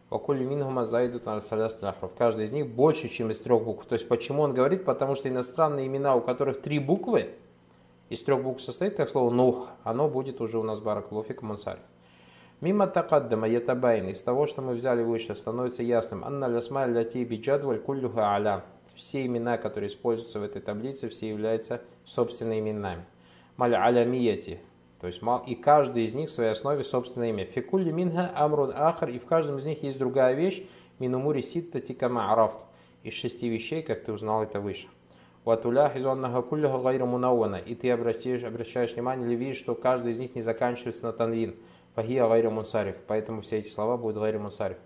Вакули 0.10 0.44
мингума 0.44 0.86
зайдут 0.86 1.26
на 1.26 1.38
ахров. 1.38 2.14
Каждый 2.16 2.46
из 2.46 2.52
них 2.52 2.68
больше, 2.68 3.10
чем 3.10 3.32
из 3.32 3.40
трех 3.40 3.64
букв. 3.64 3.86
То 3.86 3.94
есть 3.94 4.08
почему 4.08 4.44
он 4.44 4.54
говорит? 4.54 4.86
Потому 4.86 5.16
что 5.16 5.28
иностранные 5.28 5.88
имена, 5.88 6.16
у 6.16 6.22
которых 6.22 6.62
три 6.62 6.78
буквы, 6.78 7.32
из 8.10 8.22
трех 8.22 8.44
букв 8.44 8.62
состоит, 8.62 8.96
как 8.96 9.10
слово 9.10 9.32
нух, 9.32 9.70
оно 9.84 10.08
будет 10.08 10.40
уже 10.40 10.60
у 10.60 10.64
нас 10.64 10.80
барак 10.80 11.06
бараклофик 11.06 11.42
мансарь. 11.42 11.80
Мимо 12.62 12.86
такаддама 12.86 13.48
ятабайн, 13.48 14.10
из 14.10 14.22
того, 14.22 14.46
что 14.46 14.62
мы 14.62 14.76
взяли 14.76 15.02
выше, 15.02 15.36
становится 15.36 15.82
ясным. 15.82 16.24
Анна 16.24 16.46
лясма 16.46 16.86
ляти 16.86 17.24
биджадваль 17.24 17.80
куллюха 17.80 18.36
аля. 18.36 18.64
Все 18.94 19.26
имена, 19.26 19.58
которые 19.58 19.90
используются 19.90 20.40
в 20.40 20.44
этой 20.44 20.62
таблице, 20.62 21.10
все 21.10 21.28
являются 21.30 21.82
собственными 22.06 22.60
именами. 22.60 23.04
Маль 23.56 23.76
алямияти, 23.76 24.60
То 25.00 25.08
есть 25.08 25.22
и 25.46 25.56
каждый 25.56 26.06
из 26.06 26.16
них 26.16 26.30
в 26.30 26.32
своей 26.32 26.52
основе 26.52 26.84
собственное 26.84 27.30
имя. 27.30 27.46
Фикулли 27.46 27.92
минха 27.92 28.32
амрун 28.36 28.72
ахар, 28.74 29.10
и 29.10 29.20
в 29.20 29.26
каждом 29.26 29.58
из 29.58 29.66
них 29.66 29.84
есть 29.84 30.00
другая 30.00 30.34
вещь, 30.34 30.64
минумури 31.00 31.42
ситта 31.42 31.80
тикама 31.80 32.32
арафт, 32.32 32.60
из 33.04 33.14
шести 33.14 33.50
вещей, 33.50 33.84
как 33.84 34.04
ты 34.04 34.12
узнал 34.12 34.44
это 34.44 34.60
выше. 34.60 34.88
Ватулях 35.46 35.98
из 35.98 36.06
оннага 36.06 36.42
кулляха 36.42 36.78
гайру 36.80 37.06
мунауана, 37.06 37.58
и 37.58 37.76
ты 37.76 37.92
обращаешь, 37.92 38.44
обращаешь 38.44 38.94
внимание 38.94 39.28
или 39.28 39.36
видишь, 39.36 39.58
что 39.58 39.76
каждый 39.76 40.14
из 40.14 40.18
них 40.18 40.36
не 40.36 40.42
заканчивается 40.42 41.04
на 41.04 41.12
танвин. 41.12 41.56
Фахия 41.96 42.28
гайру 42.28 42.50
мунсариф, 42.50 42.96
поэтому 43.06 43.42
все 43.42 43.60
эти 43.60 43.68
слова 43.68 43.98
будут 43.98 44.18
гайру 44.18 44.40
мунсариф. 44.40 44.78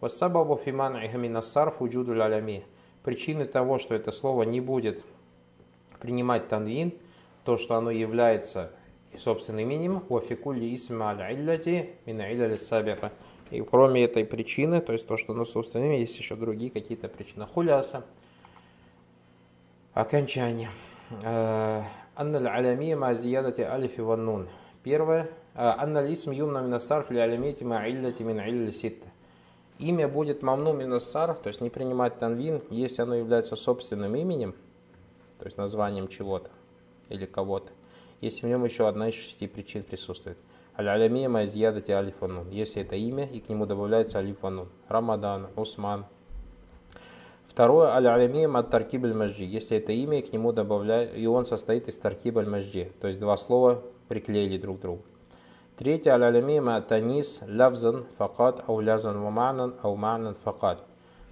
Вассабабу 0.00 0.56
фиман 0.56 0.96
ихаминассарф 0.96 1.80
уджуду 1.80 2.14
лялями. 2.14 2.64
Причины 3.04 3.44
того, 3.44 3.78
что 3.78 3.94
это 3.94 4.10
слово 4.10 4.42
не 4.42 4.60
будет 4.60 5.04
принимать 6.00 6.48
танвин, 6.48 6.94
то, 7.46 7.56
что 7.56 7.76
оно 7.76 7.92
является 7.92 8.72
собственным 9.16 9.70
именем, 9.70 10.02
уафикулли 10.08 10.74
исма 10.74 11.10
аль-илляти 11.10 11.90
мин 12.04 12.20
илля 12.20 12.58
сабика. 12.58 13.12
И 13.52 13.60
кроме 13.62 14.04
этой 14.04 14.24
причины, 14.24 14.80
то 14.80 14.92
есть 14.92 15.06
то, 15.06 15.16
что 15.16 15.32
оно 15.32 15.44
собственным 15.44 15.86
именем, 15.86 16.00
есть 16.00 16.18
еще 16.18 16.34
другие 16.34 16.72
какие-то 16.72 17.08
причины. 17.08 17.46
Хуляса. 17.46 18.04
Окончание. 19.94 20.70
Э, 21.22 21.82
Анна 22.16 22.38
аль-алямия 22.38 22.96
ма 22.96 23.14
зиядати 23.14 23.60
алифи 23.60 24.00
ваннун. 24.00 24.48
Первое. 24.82 25.30
Э, 25.54 25.74
Анна 25.78 26.00
аль-исм 26.00 26.32
юмна 26.32 26.58
минасарф 26.58 27.12
ли 27.12 27.20
алямити 27.20 27.62
ма 27.62 27.88
илляти 27.88 28.24
мин 28.24 28.72
ситта. 28.72 29.06
Имя 29.78 30.08
будет 30.08 30.42
мамну 30.42 30.72
минасар, 30.72 31.34
то 31.34 31.46
есть 31.46 31.60
не 31.60 31.70
принимать 31.70 32.18
танвин, 32.18 32.60
если 32.70 33.02
оно 33.02 33.14
является 33.14 33.54
собственным 33.54 34.16
именем, 34.16 34.54
то 35.38 35.44
есть 35.44 35.58
названием 35.58 36.08
чего-то 36.08 36.50
или 37.08 37.26
кого-то, 37.26 37.72
если 38.20 38.46
в 38.46 38.48
нем 38.48 38.64
еще 38.64 38.88
одна 38.88 39.08
из 39.08 39.14
шести 39.14 39.46
причин 39.46 39.82
присутствует. 39.82 40.38
Аль-алямия 40.78 41.28
майзьядати 41.28 41.90
алифанун, 41.90 42.50
если 42.50 42.82
это 42.82 42.96
имя, 42.96 43.24
и 43.24 43.40
к 43.40 43.48
нему 43.48 43.64
добавляется 43.64 44.18
алифанун. 44.18 44.68
Рамадан, 44.88 45.48
Усман. 45.56 46.04
Второе, 47.48 47.88
аль-алямия 47.88 48.46
мад 48.46 48.68
таркиб 48.68 49.04
аль-маджи, 49.04 49.44
если 49.44 49.78
это 49.78 49.92
имя, 49.92 50.18
и 50.18 50.22
к 50.22 50.32
нему 50.34 50.52
добавляется, 50.52 51.16
и 51.16 51.24
он 51.24 51.46
состоит 51.46 51.88
из 51.88 51.96
таркиб 51.96 52.36
аль-маджи, 52.36 52.92
то 53.00 53.08
есть 53.08 53.18
два 53.18 53.38
слова 53.38 53.82
приклеили 54.08 54.58
друг 54.58 54.78
к 54.78 54.82
другу. 54.82 55.02
Третье, 55.78 56.12
аль-алямия 56.12 56.60
мад 56.60 56.88
танис 56.88 57.40
лавзан 57.48 58.04
факат, 58.18 58.62
ау 58.66 58.80
лязан 58.80 59.18
ваманан, 59.18 59.76
ау 59.82 59.96
манан 59.96 60.34
факат. 60.34 60.84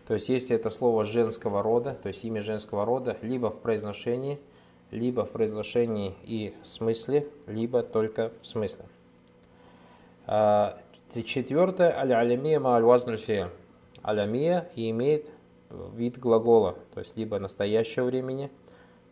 То 0.07 0.15
есть, 0.15 0.31
если 0.31 0.57
это 0.57 0.71
слово 0.71 1.05
женского 1.05 1.63
рода, 1.63 1.97
то 2.03 2.09
есть 2.09 2.25
имя 2.25 2.41
женского 2.41 2.87
рода, 2.87 3.19
либо 3.21 3.51
в 3.51 3.61
произношении– 3.61 4.39
либо 4.95 5.25
в 5.25 5.31
произношении 5.31 6.15
и 6.23 6.55
смысле, 6.63 7.27
либо 7.47 7.83
только 7.83 8.33
в 8.43 8.47
смысле. 8.47 8.85
А, 10.27 10.79
четвертое, 11.13 11.91
аль-алямия 11.99 12.61
ма'аль-вазнульфия. 12.61 13.51
Алямия 14.03 14.71
имеет 14.77 15.29
вид 15.95 16.19
глагола, 16.19 16.77
то 16.95 17.01
есть 17.01 17.17
либо 17.17 17.39
настоящего 17.39 18.05
времени, 18.05 18.51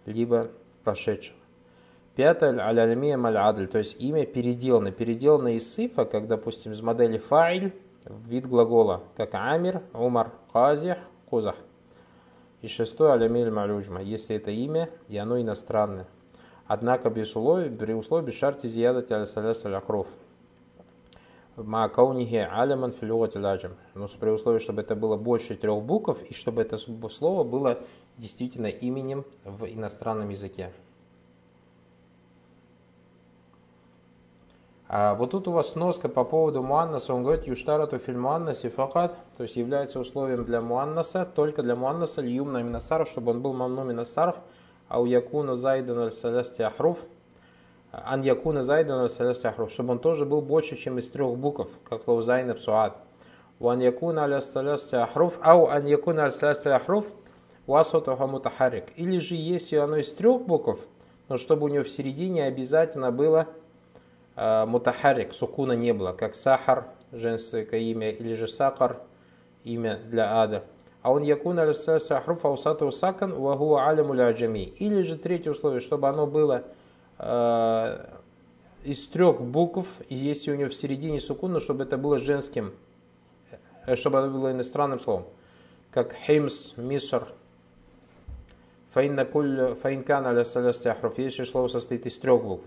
либо 0.06 0.48
прошедшего. 0.84 1.36
Пятое, 2.14 2.58
аль-алямия 2.60 3.16
маль-адль, 3.16 3.66
то 3.66 3.78
есть 3.78 3.96
имя 4.00 4.24
переделано. 4.24 4.92
Переделано 4.92 5.56
из 5.56 5.74
сифа, 5.74 6.04
как, 6.04 6.28
допустим, 6.28 6.72
из 6.72 6.80
модели 6.80 7.18
файль 7.18 7.72
в 8.04 8.28
вид 8.28 8.46
глагола, 8.46 9.02
как 9.16 9.30
амир, 9.32 9.82
умар, 9.94 10.30
казих, 10.52 10.98
кузах. 11.28 11.56
И 12.62 12.68
шестое 12.68 13.12
алямиль 13.12 13.50
малюджма, 13.50 14.02
если 14.02 14.36
это 14.36 14.52
имя, 14.52 14.88
и 15.08 15.16
оно 15.16 15.40
иностранное. 15.40 16.06
Однако 16.66 17.10
без 17.10 17.28
условий, 17.30 17.68
при 17.68 17.92
условии 17.92 18.30
шарти 18.30 18.68
зиядать 18.68 19.10
аль-саляс 19.10 19.66
аль-акров. 19.66 20.06
Маакаунихе 21.56 22.44
аляман 22.44 22.92
филюгат 22.92 23.34
ладжам. 23.34 23.72
Но 23.94 24.06
при 24.18 24.30
условии, 24.30 24.60
чтобы 24.60 24.82
это 24.82 24.94
было 24.94 25.16
больше 25.16 25.56
трех 25.56 25.82
букв, 25.82 26.22
и 26.22 26.32
чтобы 26.32 26.62
это 26.62 26.78
слово 26.78 27.44
было 27.44 27.80
действительно 28.16 28.68
именем 28.68 29.24
в 29.44 29.66
иностранном 29.66 30.30
языке. 30.30 30.72
А 34.94 35.14
вот 35.14 35.30
тут 35.30 35.48
у 35.48 35.52
вас 35.52 35.70
сноска 35.70 36.10
по 36.10 36.22
поводу 36.22 36.62
муаннаса. 36.62 37.14
Он 37.14 37.22
говорит, 37.22 37.46
юштарату 37.46 37.96
фильм 37.96 38.20
муаннаси 38.20 38.68
факат, 38.68 39.16
то 39.38 39.42
есть 39.42 39.56
является 39.56 39.98
условием 39.98 40.44
для 40.44 40.60
муаннаса, 40.60 41.24
только 41.24 41.62
для 41.62 41.74
муаннаса 41.74 42.20
льюм 42.20 42.52
на 42.52 42.58
минасаров, 42.58 43.08
чтобы 43.08 43.30
он 43.30 43.40
был 43.40 43.54
мамну 43.54 43.84
минасаров, 43.84 44.36
а 44.88 45.00
у 45.00 45.06
якуна 45.06 45.56
зайдан 45.56 45.98
аль 45.98 46.12
салясти 46.12 46.60
ахруф, 46.60 46.98
أن 47.90 48.20
يكون 48.20 48.62
زائدا 48.62 49.00
على 49.00 49.08
ثلاثة 49.08 49.46
أحرف, 49.46 49.72
чтобы 49.72 49.92
он 49.92 49.98
тоже 49.98 50.26
был 50.26 50.42
больше, 50.42 50.76
чем 50.76 50.98
из 50.98 51.08
трех 51.08 51.38
букв, 51.38 51.70
как 51.88 52.02
слово 52.02 52.20
зайнаб 52.20 52.58
суад. 52.58 52.98
أو 53.60 53.70
أن 53.70 53.80
يكون 53.80 54.24
على 54.24 54.42
ثلاثة 54.42 54.96
أحرف, 54.96 55.38
أو 55.40 55.68
أن 55.68 55.86
يكون 55.86 56.24
على 56.24 56.32
ثلاثة 56.32 56.68
أحرف, 56.68 57.06
وسطها 57.66 58.26
متحرك. 58.26 58.84
Или 58.96 59.20
же 59.20 59.36
если 59.36 59.76
оно 59.76 59.96
из 59.96 60.12
трех 60.12 60.42
букв, 60.42 60.80
но 61.30 61.38
чтобы 61.38 61.64
у 61.64 61.68
него 61.68 61.84
в 61.84 61.88
середине 61.88 62.44
обязательно 62.44 63.10
было 63.10 63.48
متحرك, 64.36 65.34
сукуна 65.34 65.72
не 65.72 65.92
было, 65.92 66.12
как 66.12 66.34
сахар, 66.34 66.86
женское 67.12 67.80
имя, 67.80 68.10
или 68.10 68.34
же 68.34 68.48
сакар, 68.48 69.00
имя 69.64 69.98
для 70.06 70.40
ада. 70.42 70.64
أو 71.02 71.12
أن 71.12 71.22
يكون 71.22 71.58
أحرف 71.74 72.44
أوسطه 72.44 72.90
ساكن 72.92 73.34
وهو 73.34 73.76
علم 73.76 74.14
أعجمي. 74.14 74.60
Или 74.78 75.02
же 75.02 75.16
третье 75.18 75.50
условие, 75.50 75.80
чтобы 75.80 76.08
оно 76.08 76.26
было 76.26 76.64
э, 77.18 78.06
из 78.84 79.06
трех 79.08 79.42
букв, 79.42 79.88
и 80.08 80.14
если 80.14 80.52
у 80.52 80.54
него 80.54 80.70
в 80.70 80.74
середине 80.74 81.18
сукуна, 81.18 81.60
чтобы 81.60 81.82
это 81.82 81.98
было 81.98 82.18
женским, 82.18 82.72
э, 83.86 83.96
чтобы 83.96 84.18
это 84.18 84.28
было 84.28 84.52
иностранным 84.52 85.00
словом. 85.00 85.24
Как 85.90 86.14
химс, 86.14 86.74
мишар, 86.76 87.26
фаинкан 88.92 90.26
аля 90.26 90.44
салясти 90.44 90.88
ахруф. 90.88 91.18
Если 91.18 91.42
слово 91.42 91.66
состоит 91.66 92.06
из 92.06 92.16
трех 92.16 92.42
букв 92.44 92.64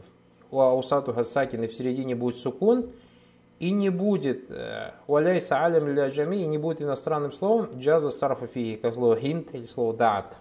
у 0.56 0.60
аусату 0.60 1.14
хасакин 1.14 1.64
и 1.64 1.68
в 1.68 1.74
середине 1.74 2.16
будет 2.16 2.38
сукун, 2.38 2.92
и 3.60 3.72
не 3.72 3.90
будет 3.90 4.50
э, 4.50 4.92
валяйса 5.08 5.64
алям 5.64 5.88
ля 5.88 6.10
джами, 6.10 6.38
и 6.38 6.48
не 6.48 6.58
будет 6.58 6.82
иностранным 6.82 7.32
словом 7.32 7.78
джаза 7.78 8.10
сарфа 8.10 8.48
как 8.82 8.94
слово 8.94 9.16
хинт 9.18 9.54
или 9.54 9.66
слово 9.66 9.94
дат. 9.94 10.38